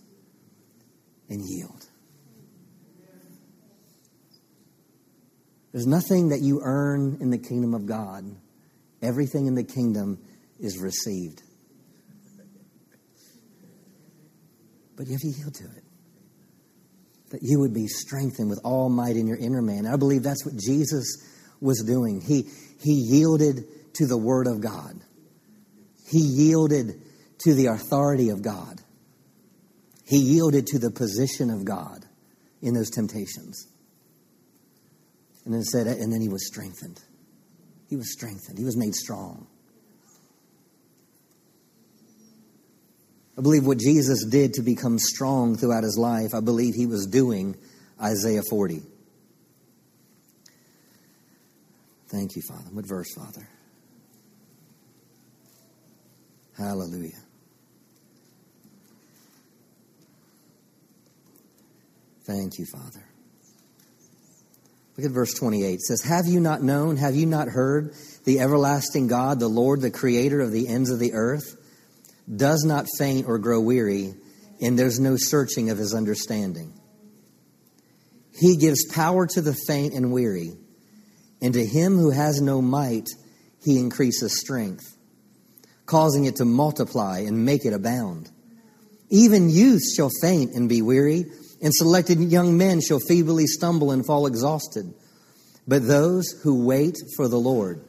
and 1.29 1.41
yield. 1.45 1.85
There's 5.71 5.87
nothing 5.87 6.29
that 6.29 6.41
you 6.41 6.61
earn 6.63 7.17
in 7.21 7.29
the 7.29 7.37
kingdom 7.37 7.73
of 7.73 7.85
God. 7.85 8.23
Everything 9.01 9.47
in 9.47 9.55
the 9.55 9.63
kingdom 9.63 10.19
is 10.59 10.79
received. 10.79 11.43
But 14.97 15.07
if 15.07 15.23
you 15.23 15.31
yield 15.37 15.53
to 15.53 15.63
it. 15.63 15.83
That 17.29 17.39
you 17.43 17.59
would 17.59 17.73
be 17.73 17.87
strengthened 17.87 18.49
with 18.49 18.59
all 18.63 18.89
might 18.89 19.15
in 19.15 19.27
your 19.27 19.37
inner 19.37 19.61
man. 19.61 19.85
I 19.85 19.95
believe 19.95 20.23
that's 20.23 20.45
what 20.45 20.55
Jesus 20.57 21.23
was 21.61 21.83
doing. 21.85 22.21
He, 22.21 22.49
he 22.83 22.93
yielded 22.93 23.63
to 23.95 24.07
the 24.07 24.17
Word 24.17 24.47
of 24.47 24.61
God, 24.61 24.93
he 26.05 26.19
yielded 26.19 27.01
to 27.39 27.53
the 27.53 27.67
authority 27.67 28.29
of 28.29 28.41
God, 28.41 28.81
he 30.05 30.17
yielded 30.17 30.67
to 30.67 30.79
the 30.79 30.91
position 30.91 31.49
of 31.49 31.65
God 31.65 32.05
in 32.61 32.73
those 32.73 32.89
temptations. 32.89 33.67
And 35.45 35.53
then 35.53 35.63
said, 35.63 35.87
and 35.87 36.11
then 36.11 36.21
he 36.21 36.27
was 36.27 36.45
strengthened. 36.45 36.99
He 37.89 37.95
was 37.95 38.11
strengthened. 38.11 38.57
He 38.57 38.65
was 38.65 38.75
made 38.75 38.93
strong. 38.93 39.47
I 43.37 43.41
believe 43.41 43.65
what 43.67 43.77
Jesus 43.77 44.25
did 44.25 44.53
to 44.53 44.63
become 44.63 44.97
strong 44.97 45.55
throughout 45.55 45.83
his 45.83 45.97
life, 45.97 46.33
I 46.33 46.39
believe 46.39 46.73
he 46.73 46.87
was 46.87 47.05
doing 47.05 47.55
Isaiah 48.01 48.41
40. 48.49 48.81
Thank 52.09 52.35
you, 52.35 52.41
Father. 52.41 52.69
What 52.71 52.87
verse, 52.87 53.13
Father? 53.13 53.47
Hallelujah. 56.57 57.11
Thank 62.25 62.57
you, 62.57 62.65
Father. 62.65 63.05
Look 64.97 65.05
at 65.05 65.11
verse 65.11 65.33
28. 65.35 65.75
It 65.75 65.81
says, 65.81 66.01
Have 66.01 66.25
you 66.25 66.39
not 66.39 66.63
known, 66.63 66.97
have 66.97 67.15
you 67.15 67.27
not 67.27 67.49
heard 67.49 67.93
the 68.25 68.39
everlasting 68.39 69.07
God, 69.07 69.39
the 69.39 69.47
Lord, 69.47 69.81
the 69.81 69.91
creator 69.91 70.41
of 70.41 70.51
the 70.51 70.67
ends 70.67 70.89
of 70.89 70.97
the 70.97 71.13
earth, 71.13 71.55
does 72.33 72.63
not 72.65 72.85
faint 72.97 73.27
or 73.27 73.37
grow 73.37 73.59
weary, 73.59 74.13
and 74.61 74.77
there's 74.77 74.99
no 74.99 75.15
searching 75.17 75.69
of 75.69 75.77
his 75.77 75.93
understanding? 75.93 76.73
He 78.37 78.57
gives 78.57 78.85
power 78.91 79.25
to 79.27 79.41
the 79.41 79.55
faint 79.67 79.93
and 79.93 80.11
weary, 80.11 80.53
and 81.41 81.53
to 81.53 81.65
him 81.65 81.97
who 81.97 82.11
has 82.11 82.41
no 82.41 82.61
might, 82.61 83.07
he 83.63 83.79
increases 83.79 84.39
strength, 84.39 84.95
causing 85.85 86.25
it 86.25 86.37
to 86.37 86.45
multiply 86.45 87.19
and 87.19 87.45
make 87.45 87.65
it 87.65 87.73
abound. 87.73 88.29
Even 89.09 89.49
youth 89.49 89.83
shall 89.95 90.11
faint 90.21 90.53
and 90.53 90.67
be 90.67 90.81
weary 90.81 91.25
and 91.61 91.73
selected 91.73 92.19
young 92.19 92.57
men 92.57 92.81
shall 92.81 92.99
feebly 92.99 93.47
stumble 93.47 93.91
and 93.91 94.05
fall 94.05 94.27
exhausted. 94.27 94.93
But 95.67 95.87
those 95.87 96.31
who 96.43 96.65
wait 96.65 96.95
for 97.15 97.27
the 97.27 97.39
Lord, 97.39 97.83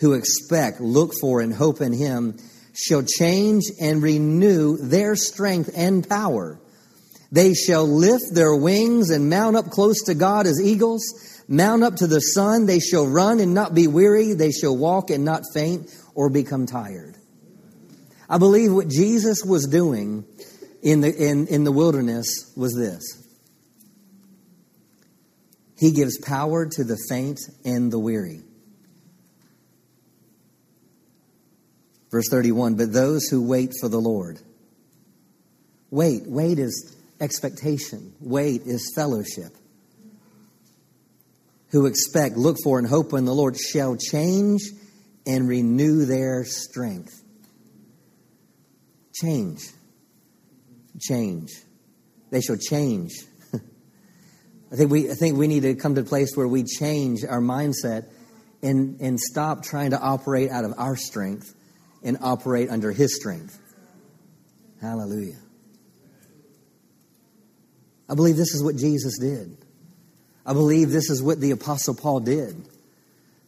who 0.00 0.14
expect, 0.14 0.80
look 0.80 1.12
for, 1.20 1.40
and 1.40 1.52
hope 1.52 1.80
in 1.80 1.92
Him, 1.92 2.38
shall 2.78 3.02
change 3.02 3.64
and 3.80 4.02
renew 4.02 4.76
their 4.76 5.16
strength 5.16 5.70
and 5.74 6.08
power. 6.08 6.60
They 7.32 7.52
shall 7.52 7.84
lift 7.84 8.32
their 8.32 8.54
wings 8.54 9.10
and 9.10 9.28
mount 9.28 9.56
up 9.56 9.70
close 9.70 10.04
to 10.04 10.14
God 10.14 10.46
as 10.46 10.62
eagles, 10.62 11.02
mount 11.48 11.82
up 11.82 11.96
to 11.96 12.06
the 12.06 12.20
sun. 12.20 12.66
They 12.66 12.78
shall 12.78 13.06
run 13.06 13.40
and 13.40 13.52
not 13.52 13.74
be 13.74 13.88
weary. 13.88 14.32
They 14.32 14.52
shall 14.52 14.76
walk 14.76 15.10
and 15.10 15.24
not 15.24 15.42
faint 15.52 15.90
or 16.14 16.30
become 16.30 16.66
tired. 16.66 17.16
I 18.30 18.38
believe 18.38 18.72
what 18.72 18.88
Jesus 18.88 19.42
was 19.44 19.66
doing 19.66 20.24
in 20.80 21.00
the, 21.00 21.12
in, 21.12 21.48
in 21.48 21.64
the 21.64 21.72
wilderness 21.72 22.52
was 22.56 22.74
this 22.74 23.02
He 25.76 25.90
gives 25.90 26.16
power 26.18 26.64
to 26.64 26.84
the 26.84 26.96
faint 27.08 27.40
and 27.64 27.92
the 27.92 27.98
weary. 27.98 28.42
Verse 32.10 32.28
31 32.30 32.74
But 32.76 32.92
those 32.92 33.28
who 33.28 33.46
wait 33.46 33.72
for 33.80 33.88
the 33.88 34.00
Lord, 34.00 34.40
wait, 35.90 36.22
wait 36.26 36.58
is 36.58 36.96
expectation, 37.20 38.12
wait 38.20 38.62
is 38.62 38.92
fellowship. 38.94 39.54
Who 41.70 41.84
expect, 41.86 42.36
look 42.36 42.56
for, 42.64 42.78
and 42.78 42.88
hope 42.88 43.12
in 43.12 43.26
the 43.26 43.34
Lord 43.34 43.56
shall 43.58 43.96
change 43.96 44.62
and 45.26 45.46
renew 45.46 46.06
their 46.06 46.44
strength. 46.44 47.22
Change 49.14 49.60
change. 51.00 51.50
They 52.30 52.40
shall 52.40 52.56
change. 52.56 53.12
I 54.72 54.76
think 54.76 54.90
we 54.90 55.10
I 55.10 55.14
think 55.14 55.38
we 55.38 55.46
need 55.46 55.62
to 55.62 55.74
come 55.74 55.94
to 55.94 56.02
a 56.02 56.04
place 56.04 56.32
where 56.34 56.48
we 56.48 56.64
change 56.64 57.24
our 57.24 57.40
mindset 57.40 58.06
and 58.62 59.00
and 59.00 59.18
stop 59.18 59.62
trying 59.62 59.90
to 59.90 60.00
operate 60.00 60.50
out 60.50 60.64
of 60.64 60.74
our 60.76 60.96
strength 60.96 61.54
and 62.02 62.18
operate 62.20 62.70
under 62.70 62.92
his 62.92 63.16
strength. 63.16 63.58
Hallelujah. 64.80 65.38
I 68.08 68.14
believe 68.14 68.36
this 68.36 68.54
is 68.54 68.62
what 68.62 68.76
Jesus 68.76 69.18
did. 69.18 69.56
I 70.46 70.54
believe 70.54 70.90
this 70.90 71.10
is 71.10 71.22
what 71.22 71.40
the 71.40 71.50
apostle 71.50 71.94
Paul 71.94 72.20
did. 72.20 72.56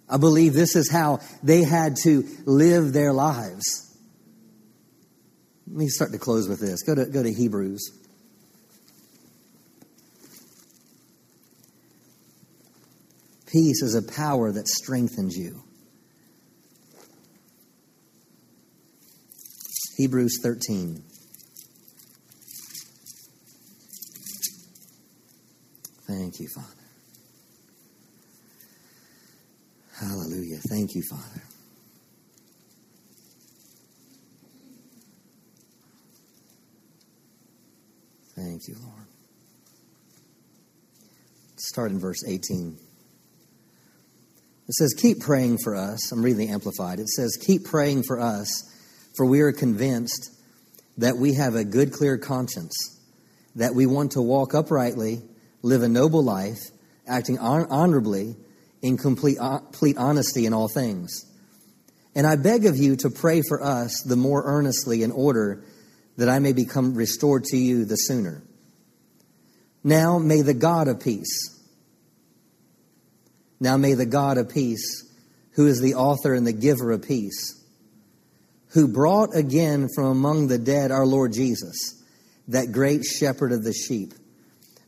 I 0.08 0.18
believe 0.18 0.52
this 0.52 0.76
is 0.76 0.90
how 0.90 1.20
they 1.42 1.62
had 1.62 1.96
to 2.02 2.24
live 2.44 2.92
their 2.92 3.12
lives. 3.12 3.96
Let 5.66 5.76
me 5.76 5.88
start 5.88 6.12
to 6.12 6.18
close 6.18 6.48
with 6.48 6.60
this. 6.60 6.82
Go 6.82 6.96
to, 6.96 7.06
go 7.06 7.22
to 7.22 7.32
Hebrews. 7.32 7.96
Peace 13.46 13.82
is 13.82 13.94
a 13.94 14.02
power 14.02 14.52
that 14.52 14.68
strengthens 14.68 15.36
you. 15.36 15.62
Hebrews 20.00 20.38
13. 20.42 21.02
Thank 26.08 26.40
you, 26.40 26.48
Father. 26.48 26.68
Hallelujah. 29.98 30.56
Thank 30.70 30.94
you, 30.94 31.02
Father. 31.02 31.42
Thank 38.36 38.68
you, 38.68 38.76
Lord. 38.82 39.06
Start 41.58 41.90
in 41.90 42.00
verse 42.00 42.24
18. 42.26 42.78
It 44.66 44.72
says, 44.72 44.94
Keep 44.96 45.20
praying 45.20 45.58
for 45.62 45.76
us. 45.76 46.10
I'm 46.10 46.22
reading 46.22 46.46
the 46.46 46.54
Amplified. 46.54 47.00
It 47.00 47.08
says, 47.10 47.36
Keep 47.38 47.66
praying 47.66 48.04
for 48.04 48.18
us, 48.18 48.64
for 49.16 49.26
we 49.26 49.40
are 49.40 49.52
convinced 49.52 50.30
that 50.98 51.16
we 51.16 51.34
have 51.34 51.54
a 51.54 51.64
good, 51.64 51.92
clear 51.92 52.18
conscience, 52.18 52.74
that 53.56 53.74
we 53.74 53.86
want 53.86 54.12
to 54.12 54.22
walk 54.22 54.54
uprightly, 54.54 55.22
live 55.62 55.82
a 55.82 55.88
noble 55.88 56.22
life, 56.22 56.60
acting 57.06 57.38
honorably, 57.38 58.36
in 58.82 58.96
complete, 58.96 59.38
complete 59.38 59.96
honesty 59.98 60.46
in 60.46 60.52
all 60.52 60.68
things. 60.68 61.26
And 62.14 62.26
I 62.26 62.36
beg 62.36 62.66
of 62.66 62.76
you 62.76 62.96
to 62.96 63.10
pray 63.10 63.42
for 63.46 63.62
us 63.62 64.02
the 64.02 64.16
more 64.16 64.42
earnestly 64.44 65.02
in 65.02 65.12
order 65.12 65.62
that 66.16 66.28
I 66.28 66.38
may 66.38 66.52
become 66.52 66.94
restored 66.94 67.44
to 67.44 67.56
you 67.56 67.84
the 67.84 67.96
sooner. 67.96 68.42
Now 69.82 70.18
may 70.18 70.42
the 70.42 70.54
God 70.54 70.88
of 70.88 71.00
peace, 71.00 71.56
now 73.58 73.76
may 73.76 73.94
the 73.94 74.06
God 74.06 74.38
of 74.38 74.48
peace, 74.48 75.06
who 75.52 75.66
is 75.66 75.80
the 75.80 75.94
author 75.94 76.34
and 76.34 76.46
the 76.46 76.52
giver 76.52 76.90
of 76.92 77.02
peace, 77.02 77.59
who 78.72 78.88
brought 78.88 79.34
again 79.34 79.88
from 79.94 80.06
among 80.06 80.48
the 80.48 80.58
dead 80.58 80.90
our 80.90 81.06
Lord 81.06 81.32
Jesus, 81.32 82.02
that 82.48 82.72
great 82.72 83.04
shepherd 83.04 83.52
of 83.52 83.64
the 83.64 83.72
sheep, 83.72 84.12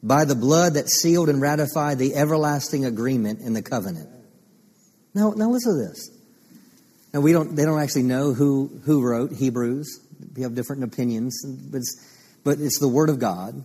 by 0.02 0.24
the 0.24 0.34
blood 0.34 0.74
that 0.74 0.88
sealed 0.88 1.28
and 1.28 1.40
ratified 1.40 1.98
the 1.98 2.14
everlasting 2.14 2.84
agreement 2.84 3.40
in 3.40 3.52
the 3.52 3.62
covenant. 3.62 4.08
Now, 5.14 5.32
now 5.36 5.50
listen 5.50 5.76
to 5.76 5.88
this. 5.88 6.10
Now 7.12 7.20
we 7.20 7.32
don't, 7.32 7.54
they 7.54 7.64
don't 7.64 7.80
actually 7.80 8.04
know 8.04 8.32
who, 8.32 8.80
who 8.84 9.02
wrote 9.02 9.32
Hebrews 9.32 10.00
we 10.34 10.42
have 10.42 10.54
different 10.54 10.84
opinions, 10.84 11.42
but 11.44 11.78
it's, 11.78 12.18
but 12.44 12.58
it's 12.58 12.78
the 12.78 12.88
Word 12.88 13.10
of 13.10 13.18
God. 13.18 13.64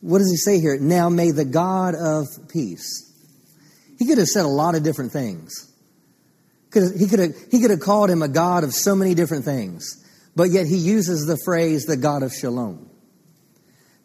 What 0.00 0.18
does 0.18 0.30
he 0.30 0.36
say 0.36 0.60
here? 0.60 0.78
Now 0.78 1.08
may 1.08 1.30
the 1.30 1.44
God 1.44 1.94
of 1.94 2.26
peace. 2.48 3.10
He 3.98 4.06
could 4.06 4.18
have 4.18 4.26
said 4.26 4.44
a 4.44 4.48
lot 4.48 4.74
of 4.74 4.82
different 4.82 5.12
things. 5.12 5.72
He 6.74 7.06
could, 7.06 7.18
have, 7.18 7.34
he 7.50 7.60
could 7.60 7.70
have 7.70 7.80
called 7.80 8.10
him 8.10 8.22
a 8.22 8.28
God 8.28 8.64
of 8.64 8.72
so 8.72 8.94
many 8.94 9.14
different 9.14 9.44
things, 9.44 10.04
but 10.34 10.50
yet 10.50 10.66
he 10.66 10.76
uses 10.76 11.26
the 11.26 11.38
phrase 11.44 11.84
the 11.84 11.96
God 11.96 12.22
of 12.22 12.32
shalom. 12.32 12.90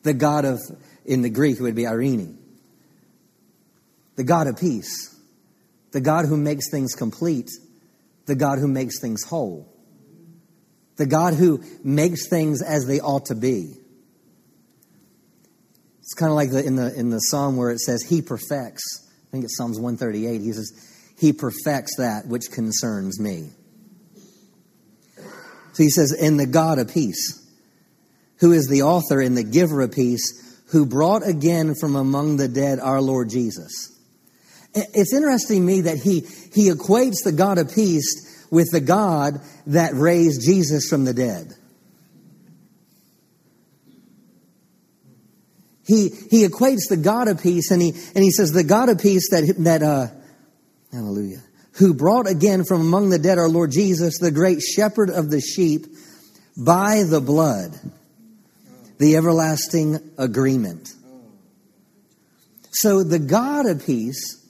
The 0.03 0.13
God 0.13 0.45
of, 0.45 0.59
in 1.05 1.21
the 1.21 1.29
Greek, 1.29 1.59
it 1.59 1.63
would 1.63 1.75
be 1.75 1.83
eirene. 1.83 2.37
The 4.15 4.23
God 4.23 4.47
of 4.47 4.57
peace. 4.57 5.15
The 5.91 6.01
God 6.01 6.25
who 6.25 6.37
makes 6.37 6.69
things 6.69 6.93
complete. 6.93 7.49
The 8.25 8.35
God 8.35 8.59
who 8.59 8.67
makes 8.67 8.99
things 8.99 9.23
whole 9.23 9.69
the 10.99 11.07
God 11.07 11.33
who 11.33 11.63
makes 11.81 12.27
things 12.27 12.61
as 12.61 12.85
they 12.85 12.99
ought 12.99 13.27
to 13.27 13.35
be. 13.35 13.73
It's 15.99 16.13
kind 16.13 16.29
of 16.29 16.35
like 16.35 16.51
the, 16.51 16.63
in 16.63 16.75
the 16.75 16.93
in 16.93 17.09
the 17.09 17.19
psalm 17.19 17.55
where 17.55 17.71
it 17.71 17.79
says, 17.79 18.03
"He 18.03 18.21
perfects." 18.21 19.07
I 19.27 19.31
think 19.31 19.45
it's 19.45 19.55
Psalms 19.55 19.79
one 19.79 19.95
thirty 19.95 20.27
eight. 20.27 20.41
He 20.41 20.51
says, 20.51 20.71
"He 21.19 21.33
perfects 21.33 21.97
that 21.97 22.27
which 22.27 22.49
concerns 22.51 23.19
me." 23.19 23.49
So 25.73 25.83
he 25.83 25.89
says, 25.89 26.11
"In 26.11 26.37
the 26.37 26.45
God 26.45 26.79
of 26.79 26.87
peace, 26.87 27.41
who 28.37 28.51
is 28.51 28.67
the 28.67 28.81
author 28.81 29.19
and 29.21 29.37
the 29.37 29.43
giver 29.43 29.81
of 29.81 29.91
peace, 29.91 30.61
who 30.67 30.85
brought 30.85 31.27
again 31.27 31.75
from 31.75 31.95
among 31.95 32.37
the 32.37 32.47
dead 32.47 32.79
our 32.79 33.01
Lord 33.01 33.29
Jesus." 33.29 33.91
It's 34.73 35.13
interesting 35.13 35.61
to 35.61 35.65
me 35.65 35.81
that 35.81 35.97
he 35.97 36.21
he 36.53 36.69
equates 36.69 37.23
the 37.23 37.31
God 37.31 37.57
of 37.57 37.73
peace 37.73 38.45
with 38.51 38.71
the 38.71 38.81
God 38.81 39.41
that 39.67 39.93
raised 39.93 40.41
Jesus 40.41 40.87
from 40.89 41.05
the 41.05 41.13
dead. 41.13 41.53
He, 45.89 46.09
he 46.29 46.47
equates 46.47 46.87
the 46.87 46.97
God 46.97 47.27
of 47.27 47.41
peace 47.41 47.71
and 47.71 47.81
he, 47.81 47.89
and 48.13 48.23
he 48.23 48.29
says, 48.29 48.51
the 48.51 48.63
God 48.63 48.89
of 48.89 48.99
peace 48.99 49.31
that, 49.31 49.55
that, 49.57 49.81
uh, 49.81 50.07
hallelujah, 50.91 51.41
who 51.73 51.93
brought 51.93 52.27
again 52.27 52.63
from 52.63 52.81
among 52.81 53.09
the 53.09 53.19
dead 53.19 53.37
our 53.37 53.49
Lord 53.49 53.71
Jesus, 53.71 54.19
the 54.19 54.31
great 54.31 54.61
shepherd 54.61 55.09
of 55.09 55.29
the 55.29 55.39
sheep, 55.41 55.85
by 56.57 57.03
the 57.03 57.21
blood, 57.21 57.71
the 58.97 59.15
everlasting 59.15 59.97
agreement. 60.17 60.93
So 62.71 63.03
the 63.03 63.19
God 63.19 63.65
of 63.65 63.85
peace, 63.85 64.45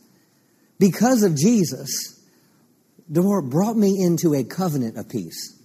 because 0.80 1.24
of 1.24 1.36
Jesus, 1.36 2.20
the 3.08 3.22
Lord 3.22 3.50
brought 3.50 3.76
me 3.78 4.02
into 4.02 4.34
a 4.34 4.44
covenant 4.44 4.98
of 4.98 5.10
peace. 5.10 5.56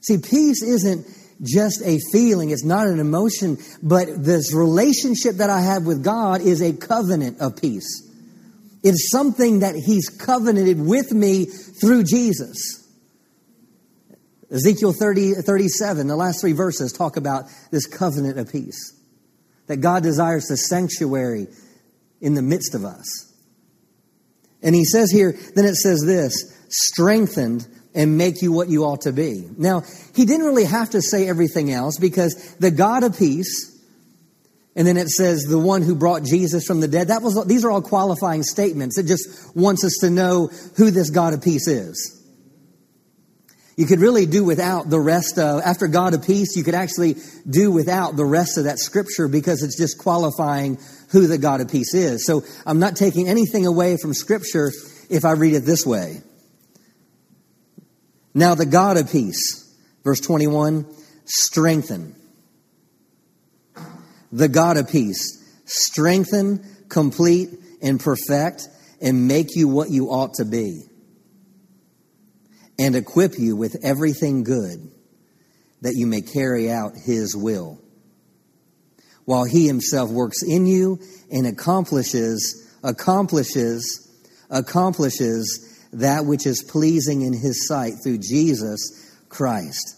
See, 0.00 0.18
peace 0.18 0.62
isn't 0.62 1.06
just 1.42 1.82
a 1.84 1.98
feeling, 2.12 2.50
it's 2.50 2.64
not 2.64 2.86
an 2.86 2.98
emotion, 2.98 3.58
but 3.82 4.08
this 4.16 4.54
relationship 4.54 5.36
that 5.36 5.50
I 5.50 5.60
have 5.60 5.86
with 5.86 6.04
God 6.04 6.40
is 6.40 6.60
a 6.60 6.72
covenant 6.72 7.40
of 7.40 7.60
peace. 7.60 8.08
It's 8.82 9.10
something 9.10 9.60
that 9.60 9.74
He's 9.76 10.08
covenanted 10.08 10.80
with 10.80 11.12
me 11.12 11.44
through 11.44 12.04
Jesus. 12.04 12.78
Ezekiel 14.50 14.92
30, 14.92 15.34
37, 15.34 16.06
the 16.06 16.16
last 16.16 16.40
three 16.40 16.52
verses 16.52 16.92
talk 16.92 17.16
about 17.16 17.44
this 17.70 17.86
covenant 17.86 18.38
of 18.38 18.52
peace. 18.52 18.98
That 19.66 19.78
God 19.78 20.02
desires 20.02 20.46
the 20.46 20.56
sanctuary 20.56 21.46
in 22.20 22.34
the 22.34 22.42
midst 22.42 22.74
of 22.74 22.84
us. 22.84 23.32
And 24.62 24.74
he 24.74 24.84
says 24.84 25.10
here, 25.10 25.34
then 25.54 25.64
it 25.64 25.74
says 25.74 26.02
this 26.04 26.56
strengthened 26.68 27.66
and 27.94 28.16
make 28.16 28.42
you 28.42 28.52
what 28.52 28.68
you 28.68 28.84
ought 28.84 29.02
to 29.02 29.12
be. 29.12 29.46
Now, 29.58 29.82
he 30.14 30.24
didn't 30.24 30.46
really 30.46 30.64
have 30.64 30.90
to 30.90 31.02
say 31.02 31.28
everything 31.28 31.70
else 31.70 31.98
because 31.98 32.56
the 32.56 32.70
God 32.70 33.04
of 33.04 33.18
peace, 33.18 33.71
and 34.74 34.86
then 34.86 34.96
it 34.96 35.08
says 35.08 35.42
the 35.42 35.58
one 35.58 35.82
who 35.82 35.94
brought 35.94 36.24
Jesus 36.24 36.64
from 36.64 36.80
the 36.80 36.88
dead, 36.88 37.08
that 37.08 37.22
was, 37.22 37.44
these 37.46 37.64
are 37.64 37.70
all 37.70 37.82
qualifying 37.82 38.42
statements. 38.42 38.98
It 38.98 39.06
just 39.06 39.54
wants 39.54 39.84
us 39.84 39.98
to 40.00 40.10
know 40.10 40.48
who 40.76 40.90
this 40.90 41.10
God 41.10 41.34
of 41.34 41.42
peace 41.42 41.68
is. 41.68 42.18
You 43.76 43.86
could 43.86 44.00
really 44.00 44.26
do 44.26 44.44
without 44.44 44.90
the 44.90 45.00
rest 45.00 45.38
of, 45.38 45.62
after 45.62 45.88
God 45.88 46.14
of 46.14 46.24
peace, 46.24 46.56
you 46.56 46.64
could 46.64 46.74
actually 46.74 47.16
do 47.48 47.70
without 47.70 48.16
the 48.16 48.24
rest 48.24 48.58
of 48.58 48.64
that 48.64 48.78
scripture 48.78 49.28
because 49.28 49.62
it's 49.62 49.78
just 49.78 49.98
qualifying 49.98 50.78
who 51.10 51.26
the 51.26 51.38
God 51.38 51.60
of 51.60 51.70
peace 51.70 51.94
is. 51.94 52.26
So 52.26 52.42
I'm 52.66 52.78
not 52.78 52.96
taking 52.96 53.28
anything 53.28 53.66
away 53.66 53.96
from 53.96 54.14
scripture 54.14 54.72
if 55.08 55.24
I 55.24 55.32
read 55.32 55.54
it 55.54 55.60
this 55.60 55.86
way. 55.86 56.20
Now 58.34 58.54
the 58.54 58.66
God 58.66 58.96
of 58.96 59.10
peace, 59.10 59.74
verse 60.04 60.20
21, 60.20 60.86
strengthen. 61.24 62.14
The 64.32 64.48
God 64.48 64.78
of 64.78 64.88
peace, 64.88 65.38
strengthen, 65.66 66.64
complete, 66.88 67.50
and 67.82 68.00
perfect, 68.00 68.68
and 69.00 69.28
make 69.28 69.54
you 69.54 69.68
what 69.68 69.90
you 69.90 70.06
ought 70.06 70.34
to 70.34 70.44
be 70.44 70.84
and 72.78 72.96
equip 72.96 73.38
you 73.38 73.54
with 73.54 73.76
everything 73.84 74.42
good 74.42 74.90
that 75.82 75.94
you 75.94 76.06
may 76.06 76.22
carry 76.22 76.70
out 76.70 76.92
his 76.96 77.36
will. 77.36 77.78
While 79.24 79.44
he 79.44 79.66
himself 79.66 80.10
works 80.10 80.42
in 80.42 80.66
you 80.66 80.98
and 81.30 81.46
accomplishes, 81.46 82.68
accomplishes, 82.82 84.08
accomplishes 84.50 85.86
that 85.92 86.24
which 86.24 86.46
is 86.46 86.62
pleasing 86.62 87.22
in 87.22 87.32
his 87.32 87.66
sight 87.68 87.94
through 88.02 88.18
Jesus 88.18 89.12
Christ, 89.28 89.96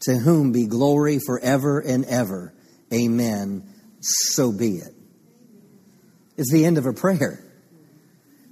to 0.00 0.16
whom 0.16 0.52
be 0.52 0.66
glory 0.66 1.18
forever 1.18 1.80
and 1.80 2.04
ever. 2.04 2.52
Amen. 2.92 3.68
So 4.00 4.52
be 4.52 4.76
it. 4.76 4.94
It's 6.36 6.52
the 6.52 6.64
end 6.64 6.78
of 6.78 6.86
a 6.86 6.92
prayer. 6.92 7.44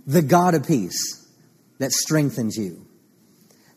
The 0.07 0.23
God 0.23 0.55
of 0.55 0.67
peace 0.67 1.27
that 1.79 1.93
strengthens 1.93 2.57
you 2.57 2.89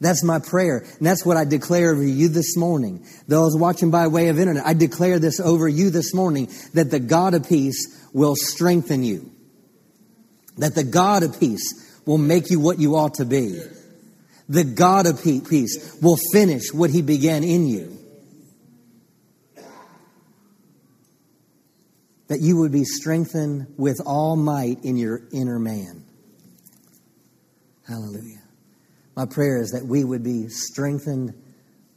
that's 0.02 0.24
my 0.24 0.40
prayer. 0.40 0.80
And 0.80 1.06
that's 1.06 1.24
what 1.24 1.38
I 1.38 1.46
declare 1.46 1.92
over 1.92 2.04
you 2.04 2.28
this 2.28 2.58
morning. 2.58 3.06
Those 3.28 3.56
watching 3.56 3.92
by 3.92 4.08
way 4.08 4.30
of 4.30 4.40
internet, 4.40 4.66
I 4.66 4.74
declare 4.74 5.20
this 5.20 5.40
over 5.40 5.70
you 5.70 5.92
this 5.92 6.14
morning 6.14 6.50
that 6.74 6.90
the 6.90 7.00
God 7.00 7.36
of 7.36 7.48
peace 7.48 8.10
will 8.12 8.36
strengthen 8.36 9.04
you. 9.04 9.32
That 10.58 10.74
the 10.74 10.84
God 10.84 11.22
of 11.22 11.40
peace 11.40 12.02
will 12.08 12.18
make 12.18 12.50
you 12.50 12.60
what 12.60 12.80
you 12.80 12.96
ought 12.96 13.14
to 13.16 13.26
be. 13.26 13.62
The 14.50 14.64
God 14.64 15.06
of 15.06 15.24
peace 15.24 15.98
will 16.02 16.18
finish 16.34 16.74
what 16.74 16.90
he 16.90 17.04
began 17.04 17.44
in 17.44 17.68
you. 17.68 17.98
That 22.32 22.40
you 22.40 22.56
would 22.60 22.72
be 22.72 22.86
strengthened 22.86 23.74
with 23.76 24.00
all 24.06 24.38
might 24.38 24.86
in 24.86 24.96
your 24.96 25.20
inner 25.34 25.60
man. 25.60 26.06
Hallelujah. 27.86 28.42
My 29.18 29.26
prayer 29.26 29.62
is 29.62 29.72
that 29.72 29.86
we 29.86 30.06
would 30.06 30.24
be 30.24 30.48
strengthened 30.48 31.34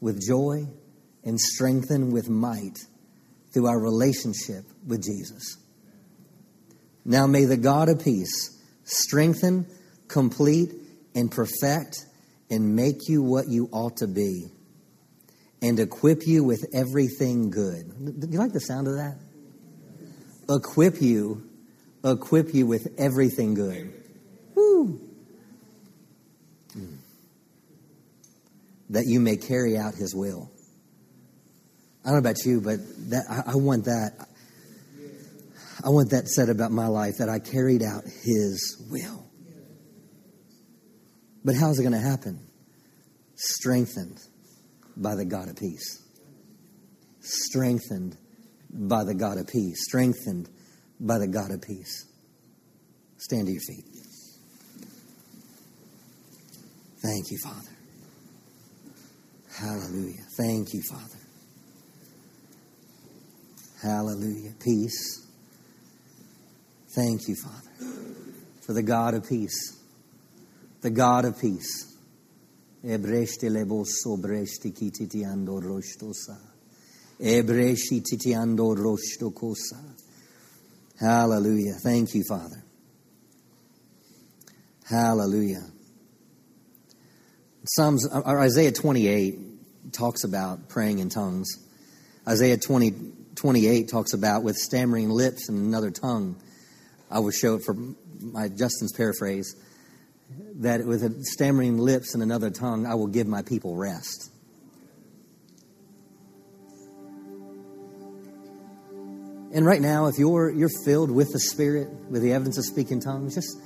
with 0.01 0.21
joy 0.21 0.67
and 1.23 1.39
strengthened 1.39 2.13
with 2.13 2.29
might 2.29 2.81
through 3.53 3.69
our 3.69 3.79
relationship 3.79 4.65
with 4.85 5.05
Jesus. 5.05 5.57
Now 7.05 7.29
may 7.29 7.45
the 7.45 7.57
God 7.57 7.89
of 7.89 8.03
peace 8.03 8.61
strengthen, 8.83 9.69
complete, 10.09 10.73
and 11.15 11.31
perfect 11.31 12.07
and 12.51 12.75
make 12.75 13.07
you 13.07 13.23
what 13.23 13.45
you 13.49 13.69
ought 13.71 13.99
to 13.99 14.09
be 14.09 14.49
and 15.63 15.79
equip 15.79 16.27
you 16.27 16.43
with 16.43 16.65
everything 16.75 17.51
good. 17.51 18.19
Do 18.19 18.27
you 18.29 18.41
like 18.41 18.53
the 18.53 18.59
sound 18.59 18.89
of 18.89 18.95
that? 18.95 19.17
Equip 20.49 21.01
you, 21.01 21.49
equip 22.05 22.55
you 22.55 22.67
with 22.67 22.89
everything 22.99 23.55
good. 23.55 23.93
Woo. 24.55 25.01
Mm. 26.77 26.99
that 28.91 29.05
you 29.07 29.21
may 29.21 29.37
carry 29.37 29.77
out 29.77 29.95
his 29.95 30.15
will. 30.15 30.51
I 32.05 32.09
don't 32.11 32.15
know 32.15 32.19
about 32.19 32.45
you, 32.45 32.61
but 32.61 32.79
that 33.11 33.25
I, 33.31 33.53
I 33.53 33.57
want 33.57 33.85
that. 33.85 34.29
I 35.85 35.89
want 35.89 36.11
that 36.11 36.29
said 36.29 36.49
about 36.49 36.71
my 36.71 36.87
life 36.87 37.15
that 37.19 37.29
I 37.29 37.39
carried 37.39 37.83
out 37.83 38.05
his 38.05 38.87
will. 38.91 39.25
But 41.45 41.57
how's 41.57 41.79
it 41.79 41.83
going 41.83 41.95
to 41.95 42.01
happen? 42.01 42.41
Strengthened 43.35 44.19
by 44.97 45.15
the 45.15 45.25
God 45.25 45.49
of 45.49 45.57
peace. 45.57 46.03
Strengthened 47.21 48.17
by 48.75 49.05
the 49.05 49.15
God 49.15 49.39
of 49.39 49.47
peace. 49.47 49.85
Strengthened 49.85 50.49
by 51.01 51.19
the 51.19 51.29
God 51.29 51.51
of 51.51 51.63
peace. 51.63 52.07
Stand 53.17 53.47
to 53.47 53.53
your 53.53 53.63
feet. 53.63 53.85
Thank 57.03 57.31
you, 57.31 57.39
Father. 57.39 57.71
Hallelujah. 59.59 60.25
Thank 60.37 60.73
you, 60.73 60.83
Father. 60.91 61.19
Hallelujah. 63.83 64.53
Peace. 64.59 65.27
Thank 66.95 67.29
you, 67.29 67.37
Father, 67.37 67.93
for 68.65 68.73
the 68.73 68.83
God 68.83 69.15
of 69.15 69.29
peace. 69.29 69.79
The 70.81 70.91
God 70.91 71.25
of 71.25 71.39
peace. 71.39 71.93
Breshti 72.83 74.73
kititiando 74.73 75.61
roshtosa. 75.61 76.54
Hallelujah. 80.99 81.75
Thank 81.83 82.15
you, 82.15 82.25
Father. 82.29 82.63
Hallelujah. 84.89 85.65
Psalms, 87.67 88.07
or 88.13 88.39
uh, 88.39 88.43
Isaiah 88.43 88.73
28 88.73 89.93
talks 89.93 90.25
about 90.25 90.69
praying 90.69 90.99
in 90.99 91.09
tongues. 91.09 91.49
Isaiah 92.29 92.59
20, 92.59 92.93
28 93.35 93.89
talks 93.89 94.13
about 94.13 94.43
with 94.43 94.57
stammering 94.57 95.09
lips 95.09 95.49
and 95.49 95.59
another 95.59 95.91
tongue. 95.91 96.37
I 97.11 97.21
will 97.21 97.31
show 97.31 97.55
it 97.55 97.63
for 97.65 97.75
my 98.21 98.49
Justin's 98.49 98.93
paraphrase 98.93 99.57
that 100.57 100.85
with 100.85 101.25
stammering 101.25 101.79
lips 101.79 102.15
and 102.15 102.23
another 102.23 102.51
tongue, 102.51 102.87
I 102.87 102.95
will 102.95 103.07
give 103.07 103.27
my 103.27 103.43
people 103.43 103.77
rest. 103.77 104.31
And 109.55 109.65
right 109.65 109.81
now, 109.81 110.07
if 110.07 110.19
you're 110.19 110.51
you're 110.51 110.69
filled 110.85 111.13
with 111.13 111.31
the 111.33 111.39
Spirit, 111.39 111.89
with 112.11 112.23
the 112.23 112.33
evidence 112.33 112.59
of 112.59 112.65
speaking 112.65 112.99
tongues, 112.99 113.37
just 113.37 113.57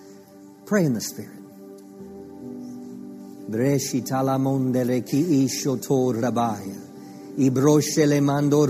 pray 0.66 0.84
in 0.84 0.92
the 0.92 1.00
Spirit. 1.00 1.38
Mando 8.20 8.66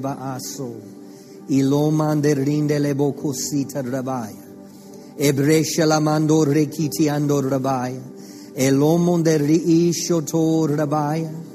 baaso. 0.00 0.82
Ilomande 1.48 2.34
bokosita 2.92 3.82
rabaya. 3.84 4.42
Mando 6.02 6.44
rabaya. 6.44 8.02
Elomonde 8.56 9.38
rabaya. 10.76 11.51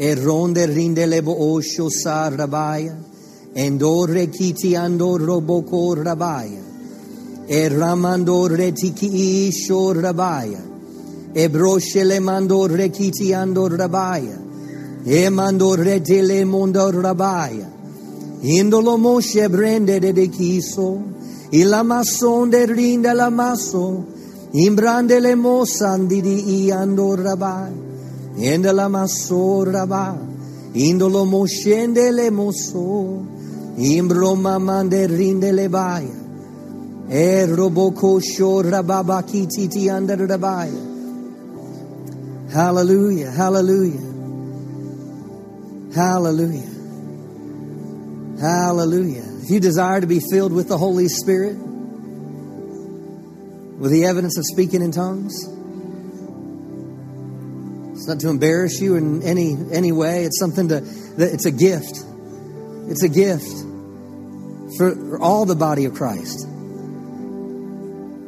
E 0.00 0.14
ronde 0.14 0.64
rinde 0.66 1.06
le 1.06 1.22
bo 1.22 1.34
osho 1.56 1.88
sa 1.90 2.30
rabaya. 2.30 2.96
Endor 3.52 4.08
rekiti 4.08 4.76
ando 4.76 5.18
roboko 5.18 5.96
rabaya. 5.96 6.62
E 7.48 7.68
ramando 7.68 8.46
retiki 8.48 9.48
isho 9.48 9.92
rabaya. 10.00 10.62
E 11.34 11.48
broshe 11.48 12.04
le 12.04 12.20
mando 12.20 12.68
rekiti 12.68 13.34
ando 13.34 13.68
rabaya. 13.68 14.38
E 15.04 15.28
mando 15.30 15.74
retele 15.74 16.44
mondo 16.44 16.92
rabaya. 16.92 17.68
Indolo 18.42 18.96
moshe 18.98 19.48
brende 19.48 19.98
de 19.98 20.12
de 20.12 20.28
kiso. 20.28 21.02
Ilamason 21.50 22.50
de 22.50 22.66
rinda 22.66 23.14
la 23.14 23.30
maso. 23.30 24.06
Imbrande 24.52 25.18
le 25.20 25.34
mosandi 25.34 26.20
di 26.22 26.66
iando 26.66 27.16
rabai. 27.16 27.87
Enda 28.38 28.72
la 28.72 28.88
maso 28.88 29.64
rabai. 29.64 30.18
Indolo 30.74 31.24
moshende 31.24 32.12
le 32.12 32.30
moso. 32.30 33.26
Imbro 33.76 34.36
mamande 34.36 35.06
rinde 35.08 35.52
le 35.52 35.68
baia. 35.68 36.16
E 37.08 37.46
roboko 37.46 38.20
sho 38.20 38.62
rababa 38.62 39.22
kititi 39.22 39.88
under 39.88 40.16
rabaya. 40.16 40.86
Hallelujah, 42.52 43.30
hallelujah. 43.30 44.08
Hallelujah. 45.94 46.68
Hallelujah. 48.40 49.24
If 49.42 49.50
you 49.50 49.58
desire 49.58 50.00
to 50.00 50.06
be 50.06 50.20
filled 50.30 50.52
with 50.52 50.68
the 50.68 50.78
Holy 50.78 51.08
Spirit, 51.08 51.56
with 53.78 53.90
the 53.90 54.04
evidence 54.04 54.38
of 54.38 54.44
speaking 54.46 54.82
in 54.82 54.92
tongues, 54.92 55.57
not 58.08 58.20
to 58.20 58.28
embarrass 58.28 58.80
you 58.80 58.96
in 58.96 59.22
any 59.22 59.56
any 59.72 59.92
way. 59.92 60.24
It's 60.24 60.38
something 60.38 60.68
to 60.68 60.78
it's 61.18 61.46
a 61.46 61.50
gift. 61.50 62.04
It's 62.88 63.02
a 63.02 63.08
gift 63.08 63.46
for 64.76 65.20
all 65.20 65.44
the 65.46 65.54
body 65.54 65.84
of 65.84 65.94
Christ. 65.94 66.46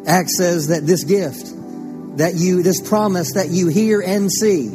Acts 0.07 0.37
says 0.37 0.69
that 0.69 0.87
this 0.87 1.05
gift 1.05 1.47
that 2.19 2.35
you 2.35 2.63
this 2.63 2.81
promise 2.87 3.35
that 3.35 3.49
you 3.49 3.69
hear 3.69 4.01
and 4.01 4.31
see 4.31 4.67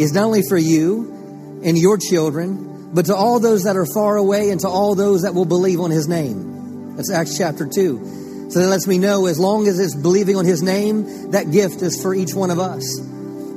is 0.00 0.12
not 0.12 0.24
only 0.24 0.42
for 0.48 0.58
you 0.58 1.60
and 1.64 1.76
your 1.76 1.98
children, 1.98 2.92
but 2.94 3.06
to 3.06 3.14
all 3.14 3.40
those 3.40 3.64
that 3.64 3.76
are 3.76 3.86
far 3.86 4.16
away 4.16 4.50
and 4.50 4.60
to 4.60 4.68
all 4.68 4.94
those 4.94 5.22
that 5.22 5.34
will 5.34 5.44
believe 5.44 5.80
on 5.80 5.90
his 5.90 6.06
name. 6.06 6.96
That's 6.96 7.10
Acts 7.10 7.36
chapter 7.36 7.66
2. 7.66 8.48
So 8.50 8.60
that 8.60 8.68
lets 8.68 8.86
me 8.86 8.98
know 8.98 9.26
as 9.26 9.38
long 9.40 9.66
as 9.66 9.80
it's 9.80 9.94
believing 9.94 10.36
on 10.36 10.44
his 10.44 10.62
name, 10.62 11.32
that 11.32 11.50
gift 11.50 11.82
is 11.82 12.00
for 12.00 12.14
each 12.14 12.32
one 12.32 12.50
of 12.50 12.58
us. 12.58 12.84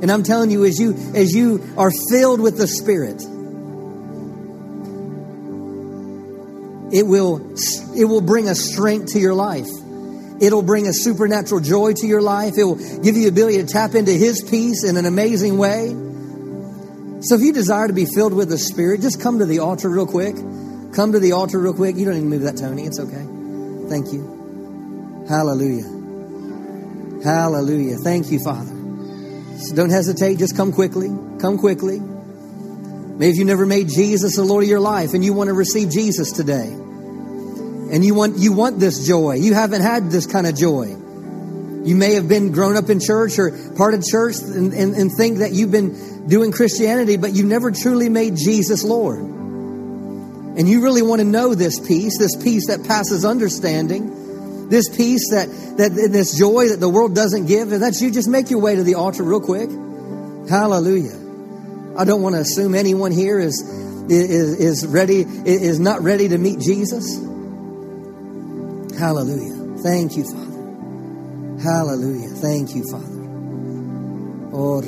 And 0.02 0.12
I'm 0.12 0.24
telling 0.24 0.50
you, 0.50 0.64
as 0.64 0.80
you 0.80 0.94
as 1.14 1.34
you 1.34 1.62
are 1.78 1.92
filled 2.10 2.40
with 2.40 2.58
the 2.58 2.68
Spirit, 2.68 3.22
it 6.94 7.06
will 7.06 7.54
it 7.98 8.06
will 8.06 8.22
bring 8.22 8.48
a 8.48 8.56
strength 8.56 9.14
to 9.14 9.20
your 9.20 9.34
life. 9.34 9.68
It'll 10.42 10.64
bring 10.64 10.88
a 10.88 10.94
supernatural 10.94 11.60
joy 11.60 11.94
to 11.98 12.08
your 12.08 12.22
life. 12.22 12.58
It 12.58 12.64
will 12.64 12.76
give 12.76 13.18
you 13.18 13.24
the 13.24 13.28
ability 13.28 13.58
to 13.58 13.68
tap 13.68 13.94
into 13.94 14.12
His 14.12 14.42
peace 14.50 14.86
in 14.86 14.96
an 14.96 15.06
amazing 15.06 15.58
way. 15.58 15.90
So 17.22 17.36
if 17.36 17.42
you 17.42 17.52
desire 17.52 17.88
to 17.88 17.94
be 17.94 18.06
filled 18.06 18.34
with 18.34 18.48
the 18.48 18.58
Spirit, 18.58 19.02
just 19.02 19.22
come 19.22 19.40
to 19.40 19.46
the 19.46 19.60
altar 19.60 19.90
real 19.90 20.08
quick. 20.08 20.36
Come 20.94 21.12
to 21.12 21.20
the 21.20 21.34
altar 21.34 21.60
real 21.60 21.74
quick. 21.74 21.98
You 21.98 22.06
don't 22.06 22.16
even 22.16 22.30
move 22.30 22.44
that, 22.44 22.56
Tony. 22.58 22.86
It's 22.86 23.00
okay. 23.00 23.26
Thank 23.90 24.14
you. 24.14 25.26
Hallelujah. 25.28 25.84
Hallelujah. 27.24 27.98
Thank 27.98 28.32
you, 28.32 28.40
Father. 28.40 28.79
So 29.60 29.76
don't 29.76 29.90
hesitate. 29.90 30.40
Just 30.40 30.56
come 30.56 30.72
quickly. 30.72 31.10
Come 31.40 31.58
quickly. 31.58 32.00
Maybe 32.00 33.32
if 33.32 33.38
you 33.38 33.46
never 33.46 33.66
made 33.66 33.90
Jesus 33.90 34.38
the 34.38 34.44
Lord 34.44 34.64
of 34.64 34.70
your 34.70 34.80
life 34.80 35.14
and 35.14 35.24
you 35.24 35.34
want 35.34 35.50
to 35.50 35.54
receive 35.54 35.90
Jesus 35.92 36.32
today 36.32 36.68
and 37.92 38.06
you 38.06 38.14
want 38.14 38.38
you 38.38 38.54
want 38.54 38.80
this 38.80 39.06
joy. 39.06 39.34
You 39.34 39.54
haven't 39.54 39.82
had 39.82 40.12
this 40.12 40.26
kind 40.26 40.48
of 40.48 40.56
joy. 40.56 40.86
You 41.84 41.96
may 41.96 42.14
have 42.14 42.30
been 42.30 42.52
grown 42.52 42.78
up 42.78 42.90
in 42.90 43.00
church 43.00 43.40
or 43.40 43.52
part 43.76 43.94
of 43.94 44.04
church 44.04 44.36
and, 44.40 44.74
and, 44.74 44.96
and 44.96 45.12
think 45.12 45.40
that 45.40 45.52
you've 45.52 45.72
been 45.72 46.28
doing 46.28 46.52
Christianity, 46.52 47.18
but 47.18 47.34
you've 47.34 47.48
never 47.48 47.72
truly 47.72 48.10
made 48.10 48.36
Jesus 48.36 48.84
Lord. 48.84 49.20
And 49.20 50.68
you 50.68 50.82
really 50.82 51.02
want 51.02 51.20
to 51.20 51.26
know 51.26 51.56
this 51.56 51.80
peace, 51.80 52.18
this 52.18 52.36
peace 52.36 52.68
that 52.68 52.86
passes 52.86 53.26
understanding, 53.26 54.10
this 54.70 54.88
peace 54.90 55.32
that, 55.32 55.50
that 55.78 55.94
this 55.94 56.38
joy 56.38 56.70
that 56.70 56.80
the 56.80 56.90
world 56.90 57.16
doesn't 57.16 57.48
give. 57.48 57.74
If 57.74 57.80
that's 57.80 58.02
you, 58.02 58.12
just 58.12 58.30
make 58.30 58.50
your 58.50 58.62
way 58.62 58.76
to 58.76 58.84
the 58.84 58.96
altar 58.96 59.24
real 59.24 59.42
quick. 59.42 59.70
Hallelujah. 60.50 61.18
I 61.98 62.06
don't 62.06 62.22
want 62.22 62.36
to 62.36 62.42
assume 62.42 62.76
anyone 62.76 63.12
here 63.12 63.40
is, 63.40 63.62
is, 64.10 64.60
is 64.60 64.88
ready, 64.88 65.22
is 65.22 65.80
not 65.80 66.02
ready 66.02 66.30
to 66.30 66.38
meet 66.38 66.60
Jesus. 66.60 67.18
Hallelujah. 68.98 69.78
Thank 69.80 70.18
you, 70.18 70.24
Father. 70.24 70.50
Hallelujah. 71.62 72.30
Thank 72.30 72.76
you, 72.76 72.84
Father. 72.90 73.20
Oh. 74.52 74.82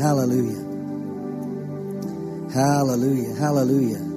Hallelujah. 0.00 0.66
Hallelujah. 2.52 3.34
Hallelujah. 3.34 4.09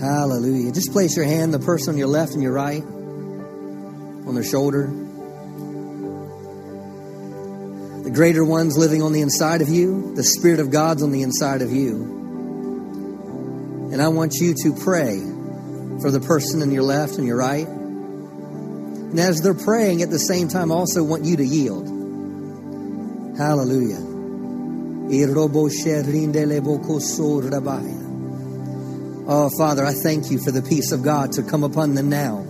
Hallelujah. 0.00 0.72
Just 0.72 0.92
place 0.92 1.16
your 1.16 1.24
hand, 1.24 1.52
the 1.52 1.58
person 1.58 1.94
on 1.94 1.98
your 1.98 2.06
left 2.06 2.34
and 2.34 2.42
your 2.42 2.52
right, 2.52 2.82
on 2.82 4.34
their 4.34 4.44
shoulder. 4.44 4.86
The 8.04 8.10
greater 8.10 8.44
one's 8.44 8.78
living 8.78 9.02
on 9.02 9.12
the 9.12 9.20
inside 9.20 9.60
of 9.60 9.68
you. 9.68 10.14
The 10.14 10.22
Spirit 10.22 10.60
of 10.60 10.70
God's 10.70 11.02
on 11.02 11.10
the 11.10 11.22
inside 11.22 11.62
of 11.62 11.72
you. 11.72 12.16
And 13.92 14.00
I 14.00 14.08
want 14.08 14.34
you 14.40 14.54
to 14.62 14.72
pray 14.72 15.18
for 16.00 16.10
the 16.10 16.20
person 16.20 16.62
in 16.62 16.70
your 16.70 16.84
left 16.84 17.18
and 17.18 17.26
your 17.26 17.36
right. 17.36 17.66
And 17.66 19.18
as 19.18 19.40
they're 19.40 19.52
praying 19.52 20.02
at 20.02 20.10
the 20.10 20.18
same 20.18 20.48
time, 20.48 20.70
also 20.70 21.02
want 21.02 21.24
you 21.24 21.36
to 21.38 21.44
yield. 21.44 21.88
Hallelujah. 23.36 23.98
Oh, 29.30 29.50
Father, 29.58 29.84
I 29.84 29.92
thank 29.92 30.30
you 30.30 30.38
for 30.38 30.50
the 30.50 30.62
peace 30.62 30.90
of 30.90 31.02
God 31.02 31.32
to 31.32 31.42
come 31.42 31.62
upon 31.62 31.94
them 31.94 32.08
now. 32.08 32.46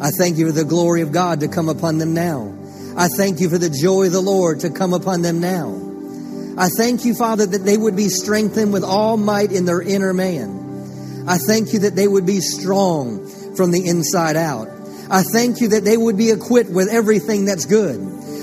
I 0.00 0.10
thank 0.10 0.38
you 0.38 0.46
for 0.46 0.52
the 0.52 0.64
glory 0.64 1.02
of 1.02 1.12
God 1.12 1.38
to 1.38 1.48
come 1.48 1.68
upon 1.68 1.98
them 1.98 2.14
now. 2.14 2.52
I 2.96 3.06
thank 3.06 3.38
you 3.38 3.48
for 3.48 3.58
the 3.58 3.70
joy 3.70 4.06
of 4.06 4.12
the 4.12 4.20
Lord 4.20 4.58
to 4.60 4.70
come 4.70 4.92
upon 4.92 5.22
them 5.22 5.38
now. 5.38 5.70
I 6.58 6.68
thank 6.68 7.04
you, 7.04 7.14
Father, 7.14 7.46
that 7.46 7.64
they 7.64 7.76
would 7.76 7.94
be 7.94 8.08
strengthened 8.08 8.72
with 8.72 8.82
all 8.82 9.16
might 9.16 9.52
in 9.52 9.66
their 9.66 9.80
inner 9.80 10.12
man. 10.12 11.24
I 11.28 11.38
thank 11.38 11.72
you 11.72 11.78
that 11.80 11.94
they 11.94 12.08
would 12.08 12.26
be 12.26 12.40
strong 12.40 13.24
from 13.54 13.70
the 13.70 13.86
inside 13.86 14.34
out. 14.34 14.66
I 15.08 15.22
thank 15.22 15.60
you 15.60 15.68
that 15.68 15.84
they 15.84 15.96
would 15.96 16.18
be 16.18 16.32
equipped 16.32 16.70
with 16.70 16.88
everything 16.88 17.44
that's 17.44 17.66
good. 17.66 18.00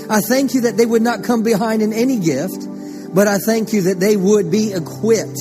I 0.08 0.22
thank 0.22 0.54
you 0.54 0.62
that 0.62 0.78
they 0.78 0.86
would 0.86 1.02
not 1.02 1.22
come 1.22 1.42
behind 1.42 1.82
in 1.82 1.92
any 1.92 2.18
gift, 2.18 2.66
but 3.14 3.28
I 3.28 3.36
thank 3.36 3.74
you 3.74 3.82
that 3.82 4.00
they 4.00 4.16
would 4.16 4.50
be 4.50 4.72
equipped 4.72 5.36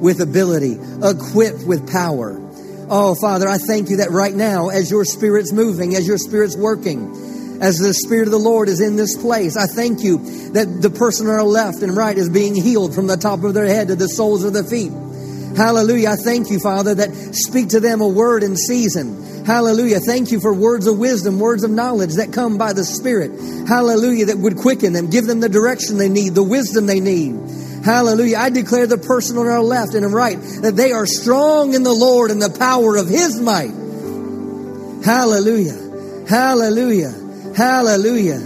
with 0.00 0.20
ability, 0.20 0.78
equipped 1.02 1.66
with 1.66 1.90
power. 1.90 2.40
Oh, 2.90 3.14
Father, 3.14 3.48
I 3.48 3.58
thank 3.58 3.90
you 3.90 3.98
that 3.98 4.10
right 4.10 4.34
now, 4.34 4.70
as 4.70 4.90
your 4.90 5.04
Spirit's 5.04 5.52
moving, 5.52 5.94
as 5.94 6.06
your 6.06 6.18
Spirit's 6.18 6.56
working, 6.56 7.58
as 7.60 7.78
the 7.78 7.92
Spirit 7.92 8.28
of 8.28 8.32
the 8.32 8.38
Lord 8.38 8.68
is 8.68 8.80
in 8.80 8.96
this 8.96 9.16
place, 9.16 9.56
I 9.56 9.66
thank 9.66 10.02
you 10.02 10.18
that 10.52 10.80
the 10.80 10.90
person 10.90 11.26
on 11.26 11.34
our 11.34 11.42
left 11.42 11.82
and 11.82 11.96
right 11.96 12.16
is 12.16 12.28
being 12.28 12.54
healed 12.54 12.94
from 12.94 13.06
the 13.06 13.16
top 13.16 13.42
of 13.44 13.52
their 13.54 13.66
head 13.66 13.88
to 13.88 13.96
the 13.96 14.08
soles 14.08 14.44
of 14.44 14.52
their 14.52 14.64
feet. 14.64 14.92
Hallelujah. 15.56 16.10
I 16.10 16.16
thank 16.16 16.50
you, 16.50 16.60
Father, 16.60 16.94
that 16.94 17.10
speak 17.34 17.70
to 17.70 17.80
them 17.80 18.00
a 18.00 18.08
word 18.08 18.42
in 18.42 18.56
season. 18.56 19.44
Hallelujah. 19.44 19.98
Thank 19.98 20.30
you 20.30 20.40
for 20.40 20.54
words 20.54 20.86
of 20.86 20.98
wisdom, 20.98 21.40
words 21.40 21.64
of 21.64 21.70
knowledge 21.70 22.14
that 22.14 22.32
come 22.32 22.58
by 22.58 22.72
the 22.72 22.84
Spirit. 22.84 23.32
Hallelujah. 23.66 24.26
That 24.26 24.38
would 24.38 24.56
quicken 24.56 24.92
them, 24.92 25.10
give 25.10 25.26
them 25.26 25.40
the 25.40 25.48
direction 25.48 25.98
they 25.98 26.08
need, 26.08 26.34
the 26.34 26.44
wisdom 26.44 26.86
they 26.86 27.00
need. 27.00 27.34
Hallelujah. 27.88 28.36
I 28.36 28.50
declare 28.50 28.86
the 28.86 28.98
person 28.98 29.38
on 29.38 29.46
our 29.46 29.62
left 29.62 29.94
and 29.94 30.12
right 30.12 30.38
that 30.60 30.76
they 30.76 30.92
are 30.92 31.06
strong 31.06 31.72
in 31.72 31.84
the 31.84 31.92
Lord 31.92 32.30
and 32.30 32.42
the 32.42 32.50
power 32.50 32.96
of 32.96 33.08
His 33.08 33.40
might. 33.40 33.72
Hallelujah. 35.02 36.26
Hallelujah. 36.28 37.14
Hallelujah. 37.56 38.40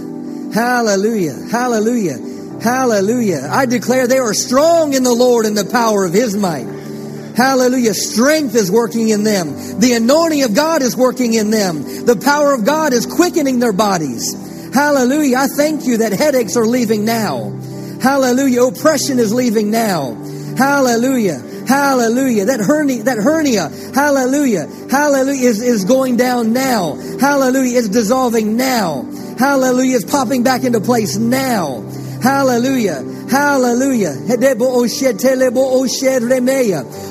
Hallelujah. 0.53 1.33
Hallelujah. 1.51 2.61
Hallelujah. 2.61 3.49
I 3.51 3.65
declare 3.65 4.07
they 4.07 4.17
are 4.17 4.33
strong 4.33 4.93
in 4.93 5.03
the 5.03 5.13
Lord 5.13 5.45
and 5.45 5.57
the 5.57 5.65
power 5.65 6.05
of 6.05 6.13
His 6.13 6.37
might. 6.37 6.63
Hallelujah. 7.35 7.95
Strength 7.95 8.55
is 8.55 8.71
working 8.71 9.09
in 9.09 9.25
them. 9.25 9.81
The 9.81 9.95
anointing 9.95 10.43
of 10.43 10.55
God 10.55 10.81
is 10.81 10.95
working 10.95 11.33
in 11.33 11.51
them. 11.51 11.83
The 12.05 12.15
power 12.15 12.53
of 12.53 12.63
God 12.63 12.93
is 12.93 13.05
quickening 13.05 13.59
their 13.59 13.73
bodies. 13.73 14.71
Hallelujah. 14.73 15.35
I 15.35 15.47
thank 15.47 15.85
you 15.85 15.97
that 15.97 16.13
headaches 16.13 16.55
are 16.55 16.65
leaving 16.65 17.03
now. 17.03 17.51
Hallelujah. 18.03 18.63
Oppression 18.65 19.17
is 19.17 19.33
leaving 19.33 19.71
now. 19.71 20.13
Hallelujah. 20.57 21.41
Hallelujah. 21.65 22.45
That 22.45 22.59
hernia, 22.59 23.03
that 23.03 23.17
hernia, 23.17 23.69
hallelujah. 23.95 24.67
Hallelujah 24.91 25.49
is, 25.49 25.61
is 25.61 25.85
going 25.85 26.17
down 26.17 26.51
now. 26.51 26.95
Hallelujah 27.19 27.77
is 27.77 27.87
dissolving 27.87 28.57
now. 28.57 29.03
Hallelujah 29.39 29.95
is 29.95 30.05
popping 30.05 30.43
back 30.43 30.65
into 30.65 30.81
place 30.81 31.15
now. 31.17 31.81
Hallelujah. 32.21 33.03
Hallelujah. 33.29 34.11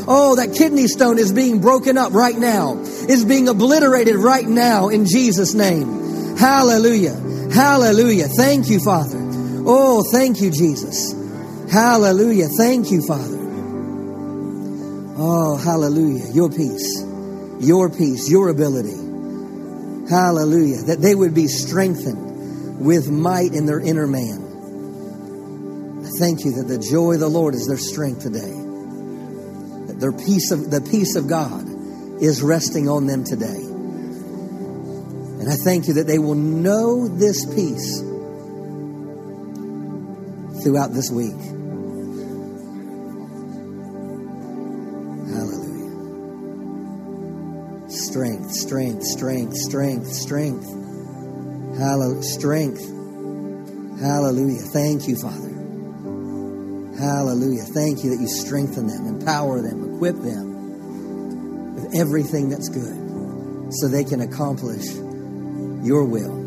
Oh, 0.06 0.36
that 0.36 0.54
kidney 0.56 0.86
stone 0.88 1.18
is 1.18 1.32
being 1.32 1.60
broken 1.60 1.96
up 1.96 2.12
right 2.12 2.36
now. 2.36 2.78
Is 3.08 3.24
being 3.24 3.48
obliterated 3.48 4.16
right 4.16 4.46
now 4.46 4.90
in 4.90 5.06
Jesus' 5.06 5.54
name. 5.54 6.36
Hallelujah. 6.36 7.14
Hallelujah. 7.50 8.28
Thank 8.28 8.68
you, 8.68 8.78
Father. 8.80 9.21
Oh, 9.64 10.02
thank 10.12 10.40
you, 10.40 10.50
Jesus. 10.50 11.12
Hallelujah. 11.72 12.48
Thank 12.58 12.90
you, 12.90 13.06
Father. 13.06 13.38
Oh, 15.16 15.56
hallelujah. 15.56 16.32
Your 16.32 16.50
peace, 16.50 17.04
your 17.60 17.88
peace, 17.88 18.28
your 18.28 18.48
ability. 18.48 18.96
Hallelujah. 20.10 20.82
That 20.82 21.00
they 21.00 21.14
would 21.14 21.32
be 21.34 21.46
strengthened 21.46 22.80
with 22.84 23.08
might 23.08 23.52
in 23.52 23.66
their 23.66 23.78
inner 23.78 24.08
man. 24.08 24.40
I 26.04 26.10
thank 26.18 26.44
you 26.44 26.52
that 26.56 26.66
the 26.66 26.78
joy 26.78 27.14
of 27.14 27.20
the 27.20 27.28
Lord 27.28 27.54
is 27.54 27.68
their 27.68 27.78
strength 27.78 28.22
today. 28.22 28.52
That 29.86 30.00
their 30.00 30.12
peace 30.12 30.50
of 30.50 30.70
the 30.70 30.80
peace 30.80 31.14
of 31.14 31.28
God 31.28 31.64
is 32.20 32.42
resting 32.42 32.88
on 32.88 33.06
them 33.06 33.22
today. 33.22 33.46
And 35.40 35.48
I 35.48 35.54
thank 35.54 35.86
you 35.86 35.94
that 35.94 36.06
they 36.06 36.18
will 36.18 36.34
know 36.34 37.06
this 37.06 37.46
peace 37.54 38.02
throughout 40.62 40.92
this 40.92 41.10
week. 41.10 41.40
Hallelujah. 45.28 45.90
Strength, 47.90 48.52
strength, 48.52 49.04
strength, 49.04 49.56
strength, 49.56 50.06
strength. 50.06 50.66
Hallelujah. 51.78 52.22
Strength. 52.22 52.80
Hallelujah. 54.00 54.62
Thank 54.72 55.08
you, 55.08 55.16
Father. 55.16 55.50
Hallelujah. 56.98 57.62
Thank 57.62 58.04
you 58.04 58.10
that 58.10 58.20
you 58.20 58.28
strengthen 58.28 58.86
them, 58.86 59.06
empower 59.06 59.60
them, 59.60 59.94
equip 59.94 60.16
them 60.16 61.74
with 61.74 61.94
everything 61.96 62.48
that's 62.48 62.68
good 62.68 63.72
so 63.72 63.88
they 63.88 64.04
can 64.04 64.20
accomplish 64.20 64.86
your 65.84 66.04
will. 66.04 66.41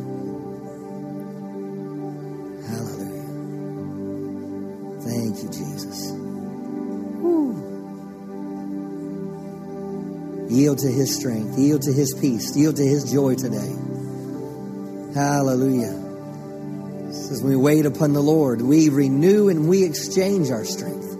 Yield 10.55 10.77
to 10.79 10.87
his 10.87 11.13
strength, 11.13 11.59
yield 11.59 11.81
to 11.81 11.91
his 11.91 12.15
peace, 12.21 12.55
yield 12.55 12.77
to 12.77 12.83
his 12.83 13.11
joy 13.11 13.35
today. 13.35 13.75
Hallelujah. 15.13 16.01
As 17.09 17.41
we 17.43 17.57
wait 17.57 17.85
upon 17.85 18.13
the 18.13 18.21
Lord, 18.21 18.61
we 18.61 18.87
renew 18.87 19.49
and 19.49 19.67
we 19.67 19.83
exchange 19.83 20.51
our 20.51 20.63
strength. 20.63 21.17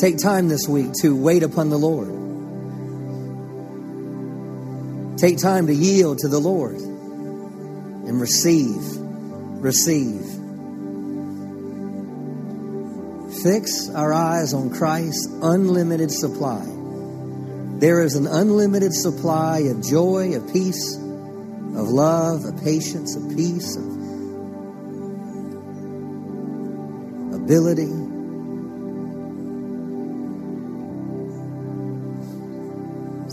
Take 0.00 0.16
time 0.16 0.48
this 0.48 0.66
week 0.66 0.92
to 1.02 1.14
wait 1.14 1.42
upon 1.42 1.68
the 1.68 1.76
Lord. 1.76 2.08
Take 5.18 5.36
time 5.36 5.66
to 5.66 5.74
yield 5.74 6.20
to 6.20 6.28
the 6.28 6.38
Lord 6.38 6.76
and 6.76 8.18
receive, 8.18 8.80
receive. 9.60 10.22
Fix 13.42 13.90
our 13.90 14.14
eyes 14.14 14.54
on 14.54 14.70
Christ's 14.70 15.26
unlimited 15.42 16.10
supply. 16.10 16.77
There 17.78 18.02
is 18.02 18.16
an 18.16 18.26
unlimited 18.26 18.92
supply 18.92 19.60
of 19.60 19.80
joy, 19.84 20.34
of 20.34 20.52
peace, 20.52 20.96
of 20.96 21.88
love, 21.88 22.44
of 22.44 22.60
patience, 22.64 23.14
of 23.14 23.36
peace, 23.36 23.76
of 23.76 23.84
ability. 27.40 27.86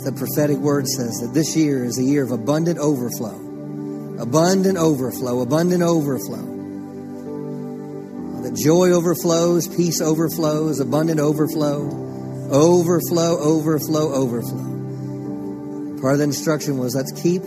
The 0.03 0.11
prophetic 0.11 0.57
word 0.57 0.87
says 0.87 1.21
that 1.21 1.31
this 1.33 1.55
year 1.55 1.83
is 1.83 1.97
a 1.97 2.03
year 2.03 2.23
of 2.23 2.29
abundant 2.29 2.77
overflow. 2.77 3.33
Abundant 4.19 4.77
overflow, 4.77 5.41
abundant 5.41 5.81
overflow. 5.81 6.53
That 8.43 8.53
joy 8.53 8.91
overflows, 8.91 9.67
peace 9.67 10.01
overflows, 10.01 10.79
abundant 10.79 11.19
overflow, 11.19 12.04
overflow, 12.51 13.37
overflow, 13.37 14.13
overflow. 14.13 16.01
Part 16.01 16.13
of 16.13 16.17
the 16.19 16.25
instruction 16.25 16.77
was 16.77 16.95
let's 16.95 17.11
keep 17.21 17.41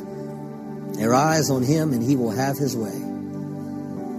our 1.00 1.14
eyes 1.14 1.50
on 1.50 1.62
Him 1.62 1.92
and 1.92 2.02
He 2.02 2.16
will 2.16 2.30
have 2.30 2.56
His 2.56 2.76
way. 2.76 3.08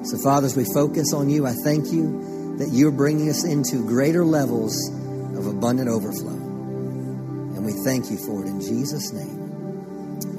So, 0.06 0.18
Father, 0.18 0.46
as 0.46 0.56
we 0.56 0.66
focus 0.66 1.14
on 1.14 1.30
you, 1.30 1.46
I 1.46 1.54
thank 1.64 1.92
you 1.92 2.58
that 2.58 2.70
you're 2.72 2.92
bringing 2.92 3.30
us 3.30 3.44
into 3.44 3.86
greater 3.86 4.24
levels 4.24 4.76
of 5.36 5.46
abundant 5.46 5.90
overflow. 5.90 6.32
And 6.32 7.66
we 7.66 7.74
thank 7.84 8.10
you 8.10 8.18
for 8.18 8.46
it 8.46 8.48
in 8.48 8.62
Jesus' 8.62 9.12
name. 9.12 9.40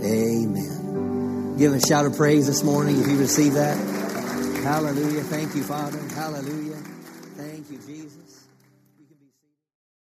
Amen. 0.02 1.56
Give 1.58 1.74
a 1.74 1.80
shout 1.80 2.06
of 2.06 2.16
praise 2.16 2.46
this 2.46 2.62
morning 2.62 2.98
if 3.00 3.06
you 3.06 3.18
receive 3.18 3.54
that. 3.54 3.76
Hallelujah. 4.62 5.22
Thank 5.24 5.54
you, 5.54 5.62
Father. 5.62 5.98
Hallelujah. 6.14 6.76
Thank 7.36 7.70
you, 7.70 7.78
Jesus. 7.86 8.29